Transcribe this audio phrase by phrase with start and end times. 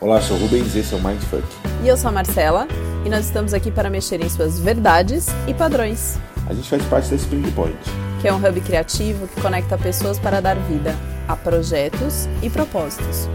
[0.00, 1.44] Olá, sou Rubens, esse é o Mindfuck.
[1.84, 2.66] E eu sou a Marcela,
[3.04, 6.18] e nós estamos aqui para mexer em suas verdades e padrões.
[6.46, 7.76] A gente faz parte da Spring Point,
[8.18, 10.96] que é um hub criativo que conecta pessoas para dar vida
[11.28, 13.28] a projetos e propósitos.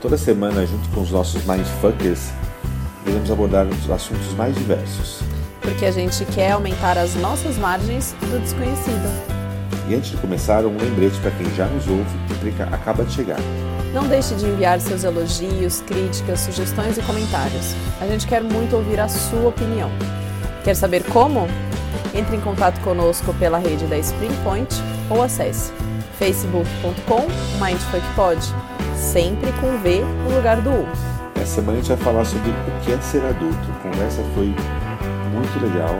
[0.00, 2.30] Toda semana, junto com os nossos Mindfuckers,
[3.06, 5.20] iremos abordar os assuntos mais diversos.
[5.60, 9.06] Porque a gente quer aumentar as nossas margens do desconhecido.
[9.86, 12.10] E antes de começar, um lembrete para quem já nos ouve
[12.42, 13.40] e acaba de chegar.
[13.92, 17.74] Não deixe de enviar seus elogios, críticas, sugestões e comentários.
[18.00, 19.90] A gente quer muito ouvir a sua opinião.
[20.62, 21.48] Quer saber como?
[22.14, 24.76] Entre em contato conosco pela rede da Spring Point
[25.08, 25.72] ou acesse
[26.18, 27.26] facebook.com
[27.64, 28.40] mindfuckpod,
[28.94, 30.88] sempre com V no lugar do U.
[31.34, 33.58] Essa semana a gente vai falar sobre o que é ser adulto.
[33.76, 34.54] A conversa foi
[35.32, 35.96] muito legal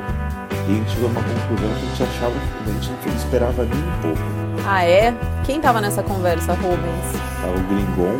[0.68, 3.16] e a gente chegou a uma conclusão que a gente achava que a gente não
[3.16, 4.39] esperava nem um pouco.
[4.66, 5.14] Ah, é?
[5.44, 7.12] Quem tava nessa conversa, Rubens?
[7.40, 8.18] Tava o Gringon,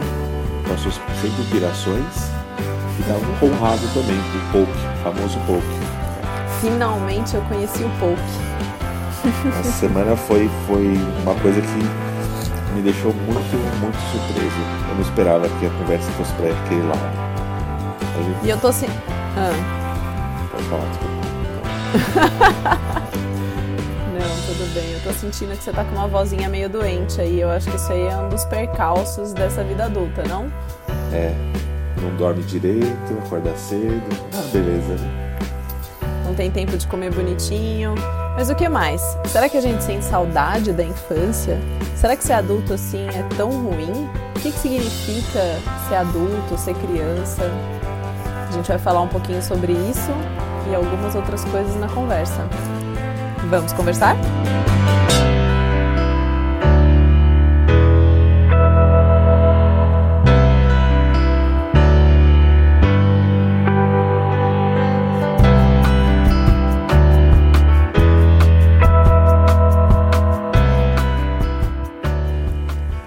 [0.66, 2.30] com as suas sempre inspirações,
[2.98, 5.80] e tava o Conrado também, o Poke, o famoso Poke.
[6.60, 8.20] Finalmente eu conheci o Poke.
[9.60, 14.56] Essa semana foi, foi uma coisa que me deixou muito, muito surpreso.
[14.88, 17.30] Eu não esperava que a conversa fosse para aquele lado.
[18.24, 18.46] Gente...
[18.46, 18.86] E eu tô assim.
[19.36, 19.52] Ah.
[20.50, 21.10] Pode falar, desculpa.
[24.60, 24.92] Tudo bem.
[24.92, 27.40] Eu tô sentindo que você tá com uma vozinha meio doente aí.
[27.40, 30.52] Eu acho que isso aí é um dos percalços dessa vida adulta, não?
[31.14, 31.34] É.
[32.02, 32.86] Não dorme direito,
[33.24, 34.02] acorda cedo.
[34.34, 35.38] Ah, beleza, né?
[36.26, 37.94] Não tem tempo de comer bonitinho.
[38.36, 39.00] Mas o que mais?
[39.28, 41.58] Será que a gente sente saudade da infância?
[41.96, 44.10] Será que ser adulto assim é tão ruim?
[44.36, 45.40] O que, que significa
[45.88, 47.50] ser adulto, ser criança?
[48.46, 50.10] A gente vai falar um pouquinho sobre isso
[50.70, 52.46] e algumas outras coisas na conversa.
[53.48, 54.16] Vamos conversar?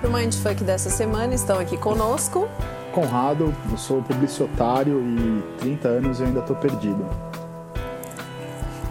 [0.02, 2.50] Para o Mindfuck dessa semana estão aqui conosco
[2.94, 7.04] Conrado, eu sou publicitário e 30 anos e ainda estou perdido.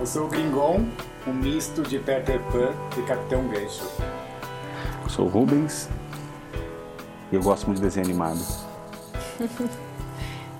[0.01, 0.87] Eu sou o Gringon,
[1.27, 3.85] um misto de Peter Pan e Capitão Gancho.
[5.05, 5.89] Eu sou o Rubens
[7.31, 8.41] e eu gosto muito de desenho animado.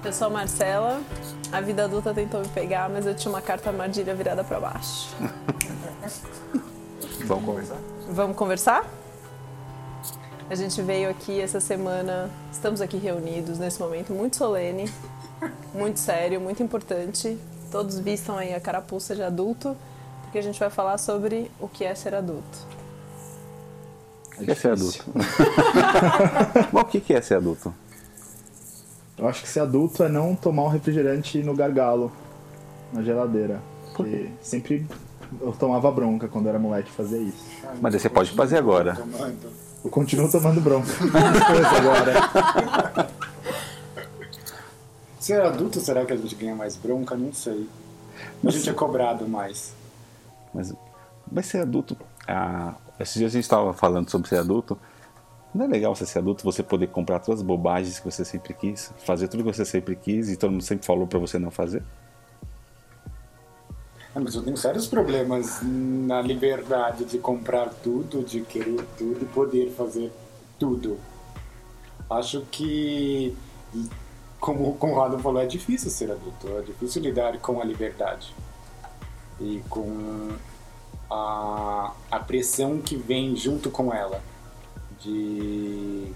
[0.05, 1.01] eu sou a Marcela.
[1.51, 5.11] A vida adulta tentou me pegar, mas eu tinha uma carta armadilha virada para baixo.
[7.25, 7.79] Vamos conversar?
[8.09, 8.85] Vamos conversar?
[10.49, 14.93] A gente veio aqui essa semana, estamos aqui reunidos nesse momento muito solene,
[15.73, 17.39] muito sério, muito importante
[17.73, 19.75] todos vistam aí a carapuça de adulto,
[20.33, 22.59] porque a gente vai falar sobre o que é ser adulto.
[24.41, 25.05] O que é ser adulto?
[26.73, 27.73] Bom, o que é ser adulto?
[29.19, 32.11] Eu acho que ser adulto é não tomar um refrigerante no gargalo,
[32.93, 33.61] na geladeira.
[33.95, 34.87] Porque sempre
[35.41, 37.45] eu tomava bronca quando era moleque fazer isso.
[37.81, 38.97] Mas você pode fazer agora.
[39.85, 40.89] Eu continuo tomando bronca.
[41.79, 43.11] agora.
[45.21, 47.15] Ser adulto, será que a gente ganha mais bronca?
[47.15, 47.69] Não sei.
[48.45, 49.82] A gente é cobrado mais.
[50.53, 50.75] Mas
[51.31, 51.97] vai ser adulto.
[52.27, 54.79] Ah, esses dias a gente estava falando sobre ser adulto.
[55.55, 58.55] Não é legal você ser adulto, você poder comprar todas as bobagens que você sempre
[58.55, 61.51] quis, fazer tudo que você sempre quis e todo mundo sempre falou para você não
[61.51, 61.83] fazer?
[64.15, 69.27] É, mas eu tenho sérios problemas na liberdade de comprar tudo, de querer tudo e
[69.27, 70.11] poder fazer
[70.59, 70.99] tudo.
[72.09, 73.37] Acho que
[74.41, 78.35] como o Conrado falou, é difícil ser adulto, é difícil lidar com a liberdade
[79.43, 80.31] e com
[81.11, 84.23] a, a pressão que vem junto com ela
[85.01, 86.07] de,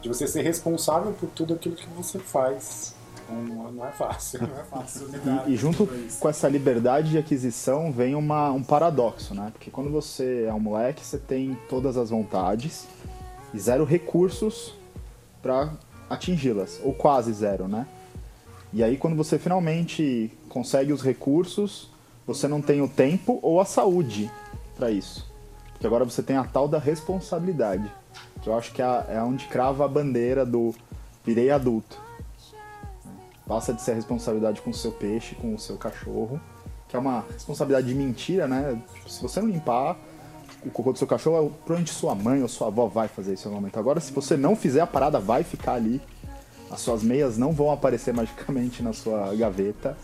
[0.00, 2.94] de você ser responsável por tudo aquilo que você faz.
[3.28, 5.08] Não, não é fácil, não é fácil.
[5.46, 5.86] E, e junto
[6.18, 9.50] com essa liberdade de aquisição vem uma, um paradoxo, né?
[9.52, 12.86] Porque quando você é um moleque, você tem todas as vontades
[13.52, 14.74] e zero recursos
[15.42, 15.74] para
[16.08, 17.86] atingi-las, ou quase zero, né?
[18.72, 21.90] E aí quando você finalmente consegue os recursos,
[22.28, 24.30] você não tem o tempo ou a saúde
[24.76, 25.26] para isso.
[25.72, 27.90] Porque agora você tem a tal da responsabilidade,
[28.42, 30.74] que eu acho que é, é onde crava a bandeira do
[31.24, 31.98] virei adulto.
[33.46, 36.38] Passa de ser a responsabilidade com o seu peixe, com o seu cachorro,
[36.86, 38.78] que é uma responsabilidade de mentira, né?
[39.06, 39.96] Se você não limpar,
[40.62, 43.54] o cocô do seu cachorro, provavelmente sua mãe ou sua avó vai fazer isso no
[43.54, 43.78] momento.
[43.78, 45.98] Agora, se você não fizer, a parada vai ficar ali.
[46.70, 49.96] As suas meias não vão aparecer magicamente na sua gaveta.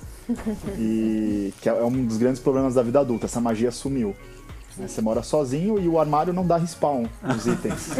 [0.78, 3.26] E que é um dos grandes problemas da vida adulta.
[3.26, 4.14] Essa magia sumiu.
[4.76, 7.90] Né, você mora sozinho e o armário não dá respawn nos itens.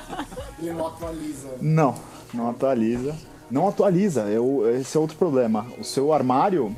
[0.58, 1.48] Ele não atualiza.
[1.60, 1.94] Não,
[2.32, 3.14] não atualiza.
[3.50, 4.22] não atualiza.
[4.22, 5.66] Eu, esse é outro problema.
[5.78, 6.74] O seu armário,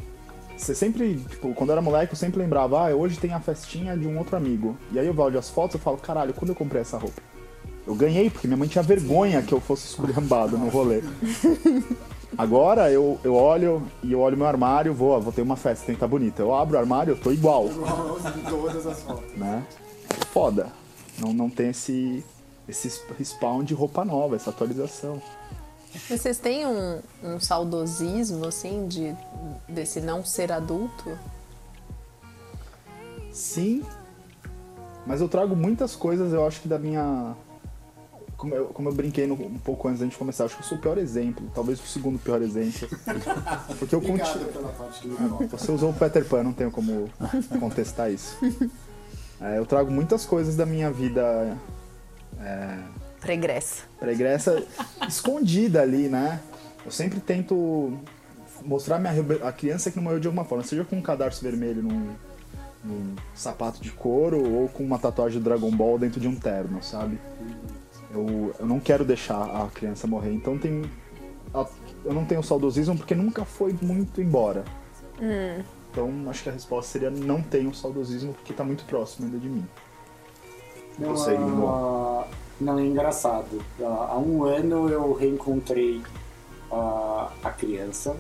[0.57, 3.97] você sempre, tipo, quando eu era moleque, eu sempre lembrava, ah, hoje tem a festinha
[3.97, 4.77] de um outro amigo.
[4.91, 7.23] E aí eu olho as fotos e falo, caralho, quando eu comprei essa roupa?
[7.87, 11.03] Eu ganhei, porque minha mãe tinha vergonha que eu fosse esculhambado no rolê.
[12.37, 15.95] Agora eu, eu olho e eu olho meu armário, vou, vou ter uma festa, tem
[15.95, 16.43] que estar tá bonita.
[16.43, 17.67] Eu abro o armário, eu tô igual.
[18.49, 19.37] Todas as fotos.
[19.37, 19.65] Né?
[20.11, 20.71] É foda.
[21.19, 22.25] Não, não tem esse,
[22.69, 25.21] esse respawn de roupa nova, essa atualização.
[26.09, 29.17] Vocês têm um, um saudosismo, assim, de,
[29.69, 31.19] desse não ser adulto?
[33.33, 33.83] Sim,
[35.07, 37.35] mas eu trago muitas coisas, eu acho que da minha
[38.39, 40.67] como eu, como eu brinquei no, um pouco antes da gente começar, acho que eu
[40.67, 42.89] sou o pior exemplo, talvez o segundo pior exemplo.
[43.79, 44.49] Porque eu continuo.
[45.19, 47.11] Ah, você usou o Peter Pan, não tenho como
[47.61, 48.39] contestar isso.
[49.41, 51.57] É, eu trago muitas coisas da minha vida.
[52.41, 52.77] É,
[53.21, 53.85] pregressa.
[54.01, 54.65] Pregressa
[55.07, 56.41] escondida ali, né?
[56.85, 57.97] Eu sempre tento
[58.65, 59.15] mostrar minha,
[59.45, 62.09] a criança que não morreu de alguma forma, seja com um cadarço vermelho num,
[62.85, 66.83] num sapato de couro ou com uma tatuagem do Dragon Ball dentro de um terno,
[66.83, 67.21] sabe?
[68.11, 70.33] Eu, eu não quero deixar a criança morrer.
[70.33, 70.83] Então tem.
[71.53, 71.67] A,
[72.05, 74.65] eu não tenho saudosismo porque nunca foi muito embora.
[75.21, 75.63] Hum.
[75.91, 79.49] Então acho que a resposta seria não tenho saudosismo porque está muito próximo ainda de
[79.49, 79.67] mim.
[80.99, 82.25] Não, Você, uh,
[82.61, 83.63] não é engraçado.
[83.79, 86.03] Uh, há um ano eu reencontrei
[86.71, 88.17] uh, a criança.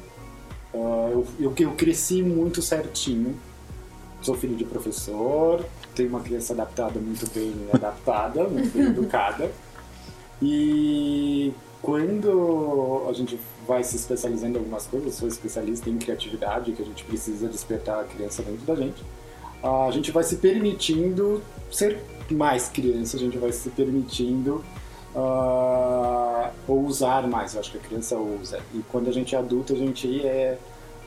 [0.72, 3.34] Eu, eu, eu cresci muito certinho.
[4.20, 5.64] Sou filho de professor,
[5.94, 9.50] tenho uma criança adaptada, muito bem adaptada, muito bem educada.
[10.40, 11.52] E
[11.82, 16.84] quando a gente vai se especializando em algumas coisas, sou especialista em criatividade, que a
[16.84, 19.02] gente precisa despertar a criança dentro da gente,
[19.62, 21.98] a gente vai se permitindo ser
[22.30, 24.64] mais criança, a gente vai se permitindo
[25.14, 27.54] uh, ousar mais.
[27.54, 28.60] Eu acho que a criança ousa.
[28.74, 30.58] E quando a gente é adulto, a gente é,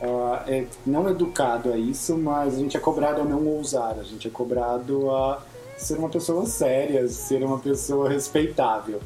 [0.01, 4.03] uh, é não educado a isso, mas a gente é cobrado a não ousar, a
[4.03, 5.41] gente é cobrado a
[5.77, 8.99] ser uma pessoa séria, ser uma pessoa respeitável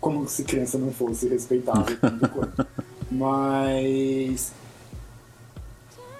[0.00, 1.96] como se criança não fosse respeitável
[3.10, 4.52] Mas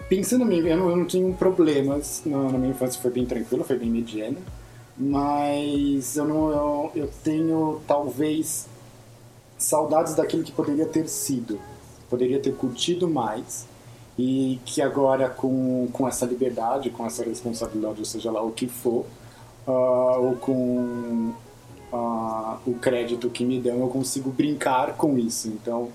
[0.08, 3.26] pensando em mim, eu não, eu não tinha problemas na, na, minha infância, foi bem
[3.26, 4.38] tranquilo, foi bem mediana,
[4.96, 8.66] mas eu não eu, eu tenho talvez
[9.58, 11.60] saudades daquilo que poderia ter sido,
[12.08, 13.66] poderia ter curtido mais
[14.18, 18.66] e que agora com, com essa liberdade, com essa responsabilidade, ou seja lá o que
[18.66, 19.04] for,
[19.66, 21.32] uh, ou com
[21.92, 25.48] o crédito que me dão, eu consigo brincar com isso.
[25.48, 25.90] Então,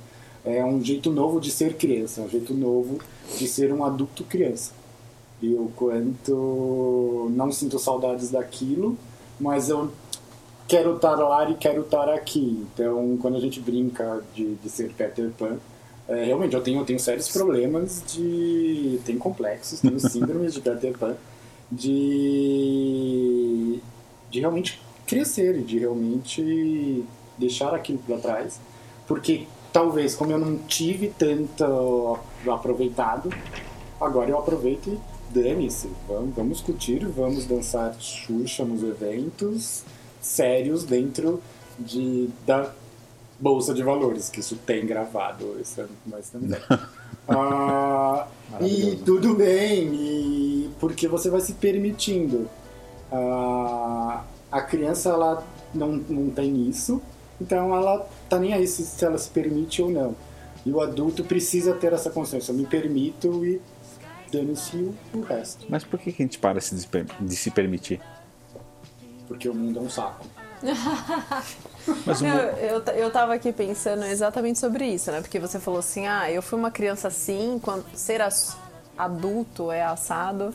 [0.45, 3.00] é um jeito novo de ser criança, um jeito novo
[3.38, 4.72] de ser um adulto criança.
[5.42, 8.98] E o quanto não sinto saudades daquilo,
[9.40, 9.92] mas eu
[10.68, 12.66] quero estar lá e quero estar aqui.
[12.74, 15.57] Então, quando a gente brinca de, de ser Peter Pan,
[16.07, 19.00] é, realmente eu tenho, eu tenho sérios problemas de.
[19.06, 21.16] Tenho complexos, tenho síndromes de Peter Pan,
[21.72, 23.80] de,
[24.30, 27.03] de realmente crescer e de realmente
[27.38, 28.59] deixar aquilo para trás.
[29.07, 32.17] Porque talvez, como eu não tive tanto
[32.47, 33.29] aproveitado,
[34.00, 35.00] agora eu aproveito e
[35.33, 35.89] dane-se.
[36.07, 39.83] Vamos, vamos curtir, vamos dançar Xuxa nos eventos
[40.21, 41.42] sérios dentro
[41.78, 42.71] de, da
[43.39, 46.57] Bolsa de Valores, que isso tem gravado, isso é mais também.
[47.28, 48.28] ah,
[48.61, 52.47] e tudo bem, e porque você vai se permitindo.
[53.11, 54.23] Ah,
[54.54, 55.44] a criança ela
[55.74, 57.02] não, não tem isso,
[57.42, 60.16] então ela tá nem aí se, se ela se permite ou não.
[60.64, 62.52] E o adulto precisa ter essa consciência.
[62.52, 63.60] Eu me permito e
[64.31, 65.66] dane-se o, resto.
[65.68, 68.00] Mas por que, que a gente para de se permitir?
[69.28, 70.24] Porque o mundo é um saco.
[72.06, 75.19] Mas Não, eu, eu tava aqui pensando exatamente sobre isso, né?
[75.19, 78.22] Porque você falou assim, ah, eu fui uma criança assim, quando ser
[78.98, 80.54] adulto é assado.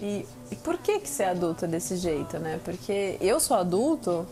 [0.00, 2.60] E, e por que que ser adulto é desse jeito, né?
[2.64, 4.26] Porque eu sou adulto,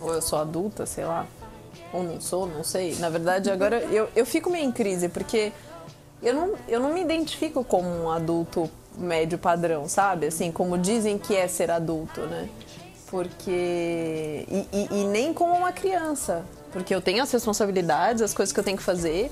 [0.00, 1.26] ou eu sou adulta, sei lá,
[1.92, 2.96] ou não sou, não sei.
[2.96, 5.52] Na verdade, agora eu, eu fico meio em crise, porque
[6.22, 10.26] eu não, eu não me identifico como um adulto médio padrão, sabe?
[10.26, 12.48] Assim, como dizem que é ser adulto, né?
[13.08, 14.46] Porque.
[14.48, 16.44] E, e, e nem como uma criança.
[16.72, 19.30] Porque eu tenho as responsabilidades, as coisas que eu tenho que fazer.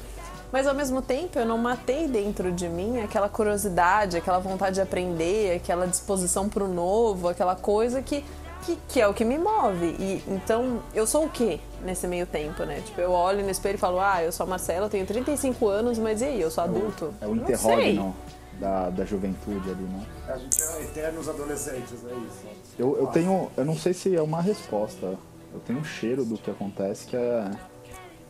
[0.52, 4.80] Mas ao mesmo tempo eu não matei dentro de mim aquela curiosidade, aquela vontade de
[4.80, 8.24] aprender, aquela disposição para o novo, aquela coisa que,
[8.64, 9.94] que, que, é o que me move.
[9.98, 12.80] E então eu sou o quê nesse meio tempo, né?
[12.84, 15.98] Tipo, eu olho no espelho e falo, ah, eu sou a Marcela, tenho 35 anos,
[15.98, 17.14] mas e aí, eu sou adulto?
[17.20, 18.16] É o, é o interrógeno
[18.58, 20.06] da, da juventude ali, né?
[20.28, 22.46] A gente é eternos adolescentes, é isso.
[22.78, 25.16] Eu, eu tenho, eu não sei se é uma resposta,
[25.52, 27.50] eu tenho um cheiro do que acontece que é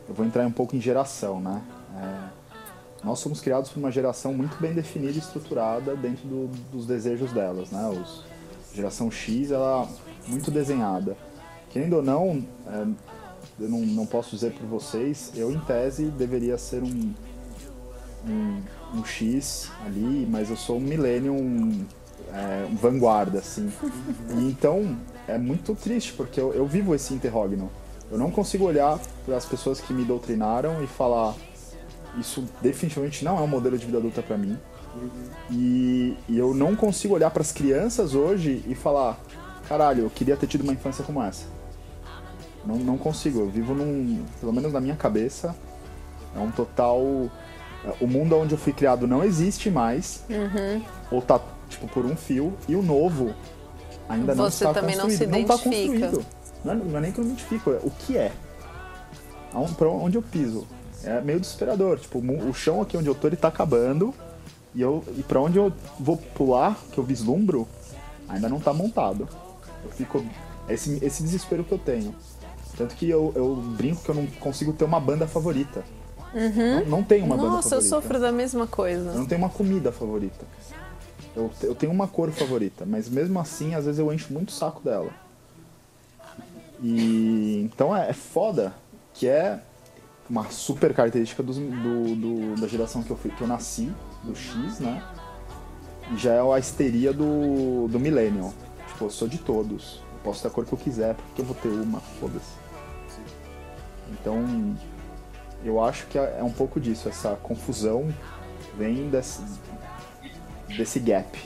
[0.07, 1.61] eu vou entrar um pouco em geração, né?
[1.95, 2.29] É,
[3.03, 7.31] nós somos criados por uma geração muito bem definida e estruturada dentro do, dos desejos
[7.31, 7.87] delas, né?
[7.87, 8.23] Os,
[8.73, 9.87] geração X, ela
[10.27, 11.17] muito desenhada.
[11.69, 12.85] Querendo ou não, é,
[13.59, 17.13] eu não, não posso dizer por vocês, eu em tese deveria ser um,
[18.27, 18.61] um,
[18.95, 21.85] um X ali, mas eu sou um millennium
[22.33, 23.71] é, vanguarda, assim.
[24.37, 27.69] E então é muito triste, porque eu, eu vivo esse interrogno.
[28.09, 31.33] Eu não consigo olhar para as pessoas que me doutrinaram e falar
[32.17, 34.57] isso definitivamente não é um modelo de vida adulta para mim.
[35.49, 39.19] E, e, eu não consigo olhar para as crianças hoje e falar,
[39.67, 41.45] caralho, eu queria ter tido uma infância como essa.
[42.65, 45.55] Não, não consigo, eu vivo num, pelo menos na minha cabeça,
[46.35, 47.01] é um total.
[47.99, 50.83] O mundo onde eu fui criado não existe mais, uhum.
[51.09, 53.33] ou tá tipo por um fio, e o novo
[54.07, 55.19] ainda não Você está também construído.
[55.19, 56.07] não se não identifica.
[56.09, 56.25] construído.
[56.63, 58.31] Não é, não é nem que eu me identifico, é o que é.
[59.77, 60.67] Pra onde eu piso.
[61.03, 61.99] É meio desesperador.
[61.99, 64.13] Tipo, o chão aqui onde eu tô, ele tá acabando.
[64.73, 67.67] E, eu, e pra onde eu vou pular, que eu vislumbro,
[68.29, 69.27] ainda não tá montado.
[69.83, 70.23] Eu fico.
[70.69, 72.15] Esse, esse desespero que eu tenho.
[72.77, 75.83] Tanto que eu, eu brinco que eu não consigo ter uma banda favorita.
[76.33, 77.55] Não, não tenho uma banda Uhum.
[77.55, 77.89] Nossa, eu favorita.
[78.01, 79.11] sofro da mesma Eu coisa.
[79.13, 80.45] não tenho uma comida favorita.
[81.35, 84.51] Eu, eu tenho uma cor favorita, mas mesmo assim, às vezes eu encho muito o
[84.53, 85.11] saco dela.
[86.81, 88.73] E então é, é foda
[89.13, 89.59] que é
[90.31, 93.91] uma super característica dos- do, do- da geração que eu, fui, que eu nasci,
[94.23, 95.03] do X, né?
[96.15, 98.53] Já é a histeria do, do Millennial.
[98.87, 100.01] Tipo, eu sou de todos.
[100.23, 102.61] Posso ter a cor que eu quiser, porque eu vou ter uma, foda-se.
[104.11, 104.75] Então,
[105.65, 108.07] eu acho que é é um pouco disso, essa confusão
[108.77, 109.41] vem desse,
[110.77, 111.37] desse gap.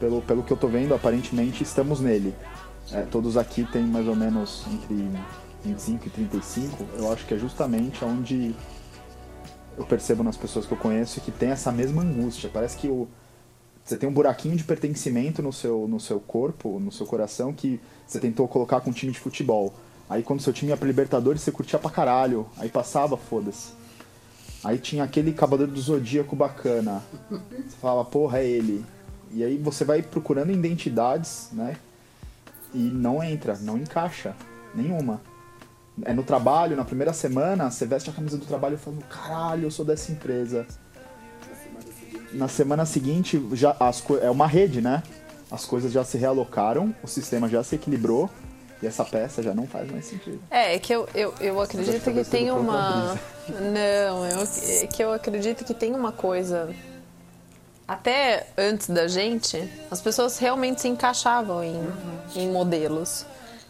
[0.00, 2.34] Pelo, pelo que eu tô vendo, aparentemente estamos nele.
[2.92, 5.10] É, todos aqui têm mais ou menos entre
[5.66, 6.84] 25 e 35.
[6.96, 8.54] Eu acho que é justamente onde
[9.76, 12.50] eu percebo nas pessoas que eu conheço que tem essa mesma angústia.
[12.52, 13.08] Parece que o,
[13.84, 17.80] você tem um buraquinho de pertencimento no seu, no seu corpo, no seu coração, que
[18.06, 19.74] você tentou colocar com um time de futebol.
[20.08, 22.46] Aí quando seu time ia pra Libertadores, você curtia pra caralho.
[22.56, 23.72] Aí passava, foda-se.
[24.64, 27.02] Aí tinha aquele Cavaleiro do Zodíaco bacana.
[27.30, 28.84] Você falava, porra, é ele.
[29.32, 31.76] E aí você vai procurando identidades, né?
[32.72, 34.34] E não entra, não encaixa.
[34.74, 35.20] Nenhuma.
[36.02, 39.70] É no trabalho, na primeira semana, você veste a camisa do trabalho falando, caralho, eu
[39.70, 40.66] sou dessa empresa.
[42.32, 45.02] Na semana seguinte, já as é uma rede, né?
[45.50, 48.28] As coisas já se realocaram, o sistema já se equilibrou
[48.82, 50.40] e essa peça já não faz mais sentido.
[50.50, 53.18] É, é que eu, eu, eu acredito que tem uma.
[53.48, 56.74] Não, eu, é que eu acredito que tem uma coisa.
[57.86, 61.80] Até antes da gente, as pessoas realmente se encaixavam em,
[62.34, 63.24] em modelos.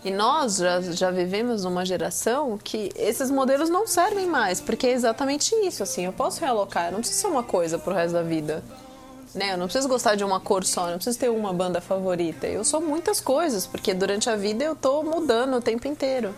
[0.05, 4.93] E nós já, já vivemos uma geração que esses modelos não servem mais, porque é
[4.93, 8.23] exatamente isso, assim, eu posso realocar, eu não preciso ser uma coisa pro resto da
[8.23, 8.63] vida.
[9.35, 9.53] Né?
[9.53, 12.47] Eu não preciso gostar de uma cor só, eu não preciso ter uma banda favorita.
[12.47, 16.35] Eu sou muitas coisas, porque durante a vida eu tô mudando o tempo inteiro.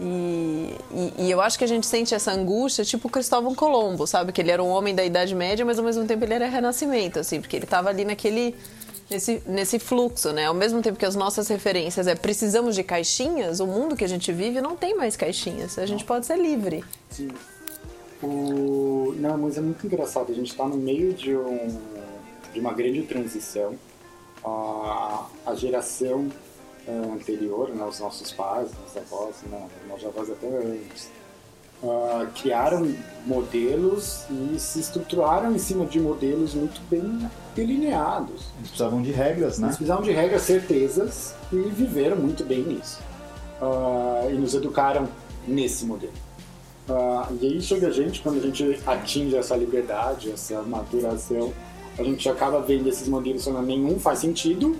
[0.00, 4.32] E, e, e eu acho que a gente sente essa angústia, tipo Cristóvão Colombo, sabe?
[4.32, 7.20] Que ele era um homem da Idade Média, mas ao mesmo tempo ele era Renascimento,
[7.20, 8.54] assim, porque ele tava ali naquele.
[9.10, 10.46] Nesse, nesse fluxo, né?
[10.46, 14.08] Ao mesmo tempo que as nossas referências é precisamos de caixinhas, o mundo que a
[14.08, 15.78] gente vive não tem mais caixinhas.
[15.78, 16.82] A gente pode ser livre.
[17.10, 17.28] Sim.
[18.22, 19.14] O...
[19.18, 20.32] Não, mas é muito engraçado.
[20.32, 21.78] A gente está no meio de, um...
[22.52, 23.74] de uma grande transição.
[24.44, 26.30] A, a geração
[26.86, 31.08] eh, anterior, né, os nossos pais, nossos avós, né, meus avós até antes,
[31.84, 32.94] ah, criaram
[33.26, 38.46] modelos e se estruturaram em cima de modelos muito bem delineados.
[38.56, 39.68] Eles precisavam de regras, né?
[39.68, 43.00] Eles precisavam de regras, certezas e viveram muito bem nisso.
[43.60, 45.08] Ah, e nos educaram
[45.46, 46.12] nesse modelo.
[46.88, 51.52] Ah, e aí chega a gente, quando a gente atinge essa liberdade, essa maturação,
[51.98, 54.76] a gente acaba vendo esses modelos falando nenhum faz sentido,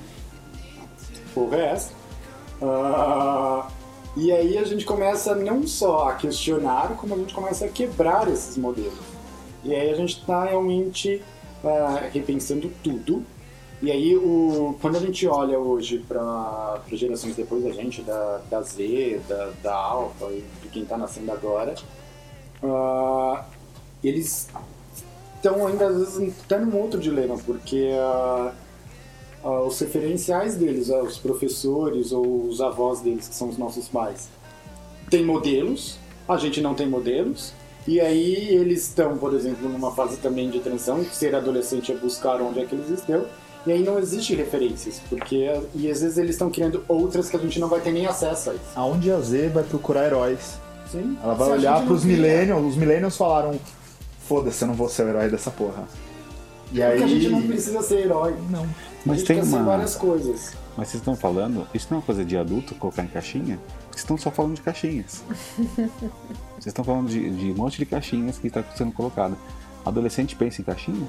[1.33, 1.93] porra é essa?
[4.17, 8.29] E aí a gente começa não só a questionar, como a gente começa a quebrar
[8.29, 8.99] esses modelos.
[9.65, 11.23] E aí a gente está realmente
[11.65, 13.25] ah, repensando tudo.
[13.83, 18.63] E aí, o, quando a gente olha hoje para gerações depois da gente, da, da
[18.63, 20.31] Z, da, da Alpha
[20.63, 21.75] de quem está nascendo agora,
[22.63, 23.45] ah,
[24.03, 24.49] eles
[25.35, 28.53] estão ainda às vezes até num outro dilema, porque ah,
[29.45, 34.29] os referenciais deles, ah, os professores ou os avós deles, que são os nossos pais,
[35.11, 35.99] têm modelos,
[36.29, 37.53] a gente não tem modelos,
[37.87, 42.41] e aí eles estão, por exemplo, numa fase também de transição, ser adolescente é buscar
[42.41, 43.25] onde é que eles estão,
[43.67, 47.41] e aí não existe referências, porque e às vezes eles estão criando outras que a
[47.41, 48.63] gente não vai ter nem acesso a isso.
[48.75, 50.59] Aonde a Z vai procurar heróis?
[50.91, 51.17] Sim.
[51.23, 53.59] Ela vai Se olhar não cria- millennials, os millennials falaram,
[54.27, 55.87] foda-se, eu não vou ser o herói dessa porra.
[56.73, 56.99] E aí...
[56.99, 58.35] Porque a gente não precisa ser herói.
[58.51, 58.67] Não.
[59.05, 59.63] Mas tem uma.
[59.63, 60.55] várias coisas.
[60.77, 63.61] Mas vocês estão falando, isso não é uma coisa de adulto colocar em caixinha?
[63.91, 65.23] Vocês estão só falando de caixinhas.
[66.57, 69.37] vocês estão falando de, de um monte de caixinhas que está sendo colocado.
[69.85, 71.07] Adolescente pensa em caixinha?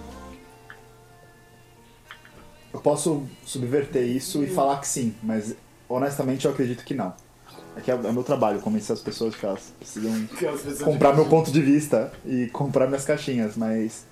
[2.73, 5.55] Eu posso subverter isso e falar que sim, mas
[5.87, 7.13] honestamente eu acredito que não.
[7.75, 10.81] É que é é meu trabalho convencer as pessoas que elas precisam Que as pessoas
[10.81, 14.05] comprar meu ponto de vista e comprar minhas caixinhas, mas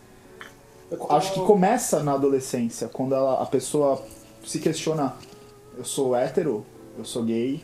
[1.09, 4.01] acho que começa na adolescência, quando ela- a pessoa
[4.45, 5.13] se questiona:
[5.77, 6.65] eu sou hétero,
[6.97, 7.63] eu sou gay,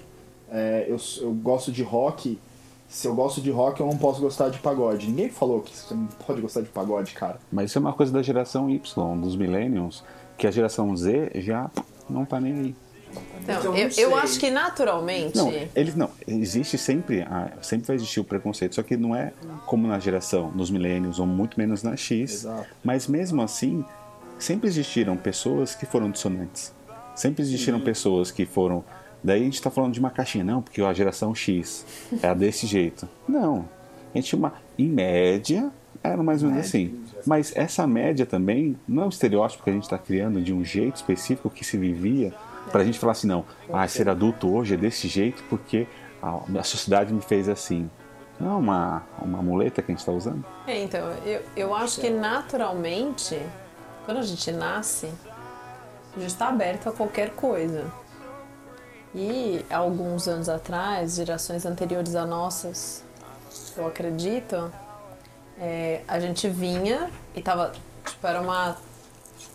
[0.51, 2.39] é, eu, eu gosto de rock.
[2.87, 5.05] Se eu gosto de rock, eu não posso gostar de pagode.
[5.07, 7.37] Ninguém falou que você não pode gostar de pagode, cara.
[7.51, 10.03] Mas isso é uma coisa da geração Y, dos millennials,
[10.35, 11.69] que a geração Z já
[12.09, 12.75] não tá nem aí.
[13.41, 15.35] Então, Então, eu, eu acho que naturalmente.
[15.37, 16.09] Não, eles não.
[16.27, 19.33] Existe sempre, a- sempre vai existir o preconceito, só que não é
[19.65, 22.31] como na geração, nos millennials, ou muito menos na X.
[22.33, 22.67] Exato.
[22.83, 23.83] Mas mesmo assim,
[24.37, 26.73] sempre existiram pessoas que foram dissonantes.
[27.15, 28.83] Sempre existiram pessoas que foram.
[29.23, 31.85] Daí a gente tá falando de uma caixinha, não, porque a geração X
[32.21, 33.09] é a desse jeito.
[33.27, 33.67] Não.
[34.13, 34.53] A gente uma.
[34.77, 35.69] Em média,
[36.03, 37.03] era mais ou menos assim.
[37.25, 40.63] Mas essa média também não é um estereótipo que a gente está criando de um
[40.63, 42.33] jeito específico que se vivia
[42.71, 45.87] pra gente falar assim, não, ah, ser adulto hoje é desse jeito porque
[46.21, 47.89] a, a sociedade me fez assim.
[48.39, 50.45] Não é uma, uma muleta que a gente está usando?
[50.65, 53.37] É, então, eu, eu acho que naturalmente,
[54.05, 55.11] quando a gente nasce,
[56.15, 57.91] a gente está aberto a qualquer coisa.
[59.13, 63.03] E alguns anos atrás, gerações anteriores a nossas,
[63.75, 64.71] eu acredito,
[65.59, 67.73] é, a gente vinha e tava,
[68.05, 68.77] tipo, era uma,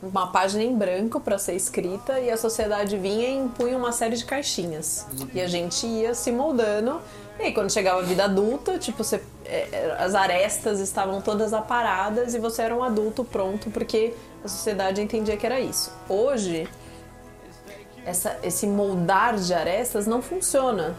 [0.02, 4.16] uma página em branco para ser escrita e a sociedade vinha e impunha uma série
[4.16, 5.06] de caixinhas.
[5.32, 7.00] E a gente ia se moldando.
[7.38, 12.34] E aí, quando chegava a vida adulta, tipo, você, é, as arestas estavam todas aparadas
[12.34, 15.92] e você era um adulto pronto porque a sociedade entendia que era isso.
[16.08, 16.68] Hoje,
[18.04, 20.94] essa, esse moldar de arestas não funciona.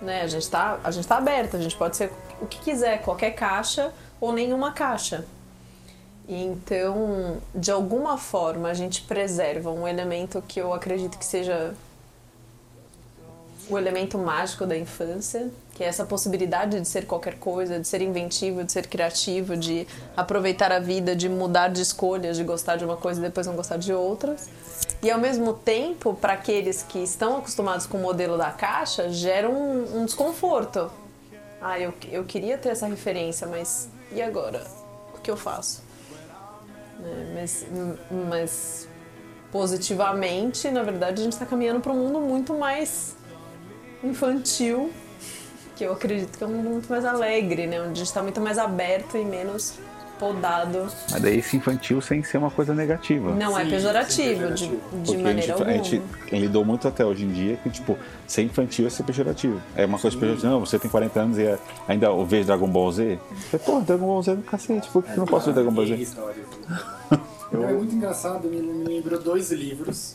[0.00, 0.22] Né?
[0.22, 4.32] A gente está tá aberto, a gente pode ser o que quiser, qualquer caixa ou
[4.32, 5.26] nenhuma caixa.
[6.32, 11.74] Então, de alguma forma, a gente preserva um elemento que eu acredito que seja
[13.68, 18.00] o elemento mágico da infância, que é essa possibilidade de ser qualquer coisa, de ser
[18.00, 22.84] inventivo, de ser criativo, de aproveitar a vida, de mudar de escolhas, de gostar de
[22.84, 24.48] uma coisa e depois não gostar de outras.
[25.02, 29.50] E ao mesmo tempo, para aqueles que estão acostumados com o modelo da caixa, gera
[29.50, 30.92] um, um desconforto.
[31.60, 34.64] Ah, eu, eu queria ter essa referência, mas e agora?
[35.12, 35.89] O que eu faço?
[37.00, 37.66] Né, Mas,
[38.28, 38.88] mas
[39.50, 43.16] positivamente, na verdade, a gente está caminhando para um mundo muito mais
[44.02, 44.92] infantil,
[45.76, 47.80] que eu acredito que é um mundo muito mais alegre, né?
[47.80, 49.74] Onde a gente está muito mais aberto e menos
[50.20, 50.86] podado.
[51.10, 53.34] Mas daí esse infantil sem ser uma coisa negativa.
[53.34, 54.70] Não é Sim, pejorativo, sim, de, pejorativo.
[54.76, 55.70] de Porque a maneira gente, alguma.
[55.70, 56.02] a gente
[56.32, 59.60] lidou muito até hoje em dia que, tipo, ser infantil é ser pejorativo.
[59.74, 60.48] É uma coisa pejorativa.
[60.50, 63.18] Não, você tem 40 anos e é- ainda vê Dragon Ball Z.
[63.50, 65.72] Você, Pô, Dragon Ball Z é do cacete, por que eu não posso ver Dragon
[65.72, 65.94] Ball Z?
[65.96, 66.46] Histórias.
[67.52, 70.14] Não, é muito engraçado, me, me lembrou dois livros.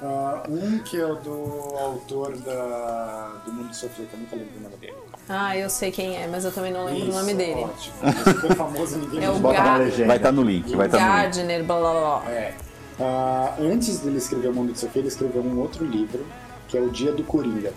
[0.00, 1.30] Ah, um que é o do
[1.76, 4.94] autor da, do Mundo Sofia, que eu nunca lembro o nome dele.
[5.28, 7.60] Ah, eu sei quem é, mas eu também não lembro Isso, o nome dele.
[7.60, 7.94] Ótimo.
[8.02, 9.38] É famoso, ninguém É o.
[9.38, 10.06] Bota na legenda.
[10.06, 11.22] Vai estar no link, vai estar no link.
[11.22, 12.30] Gardner, blá blá blá.
[12.30, 12.54] É.
[13.00, 16.26] Ah, antes dele escrever O Mundo de Sofia, ele escreveu um outro livro,
[16.68, 17.72] que é O Dia do Coringa.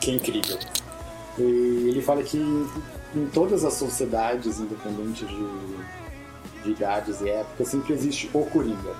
[0.00, 0.58] Que é incrível.
[1.38, 2.38] E ele fala que
[3.14, 8.94] em todas as sociedades, independente de, de idades e épocas, sempre existe o Coringa.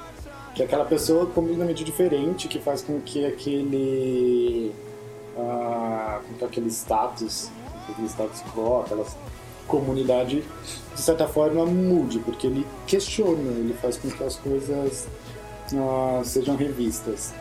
[0.55, 4.73] Que é aquela pessoa completamente diferente que faz com que aquele.
[5.35, 7.51] Com que aquele status,
[7.89, 9.05] aquele status quo, aquela
[9.67, 10.45] comunidade,
[10.95, 15.09] de certa forma, mude, porque ele questiona, ele faz com que as coisas
[15.75, 17.33] ah, sejam revistas.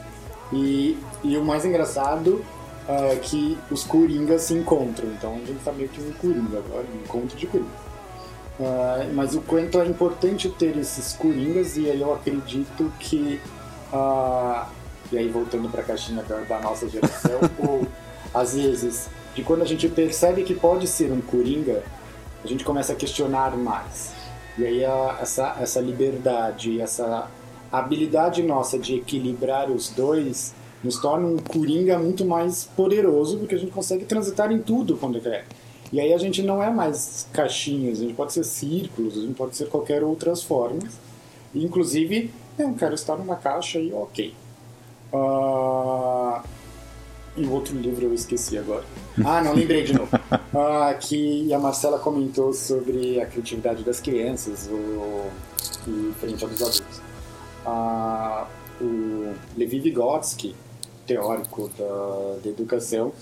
[0.54, 2.44] E, e o mais engraçado
[2.88, 6.86] é que os coringas se encontram, então a gente tá meio que um coringa agora,
[6.94, 7.70] um encontro de coringa.
[8.60, 13.40] Ah, mas o quanto é importante ter esses coringas, e aí eu acredito que.
[13.94, 14.68] ah,
[15.12, 17.86] e aí voltando para a caixinha da, da nossa geração, ou
[18.34, 21.84] às vezes, de quando a gente percebe que pode ser um coringa,
[22.44, 24.14] a gente começa a questionar mais.
[24.58, 27.28] E aí a- essa, essa liberdade, essa
[27.72, 33.58] habilidade nossa de equilibrar os dois nos torna um coringa muito mais poderoso, porque a
[33.58, 35.46] gente consegue transitar em tudo quando quer.
[35.94, 39.34] E aí a gente não é mais caixinhas, a gente pode ser círculos, a gente
[39.36, 40.94] pode ser qualquer outras formas.
[41.54, 44.34] E, inclusive, eu quero estar numa caixa e ok.
[45.14, 46.44] Ah,
[47.38, 48.84] E o outro livro eu esqueci agora.
[49.24, 50.10] Ah, não, lembrei de novo.
[50.54, 55.30] Ah, que a Marcela comentou sobre a criatividade das crianças o,
[55.88, 57.02] e frente aos adultos.
[57.66, 58.48] Ah,
[58.82, 60.54] o Levi Vygotsky,
[61.08, 63.14] teórico da, da educação,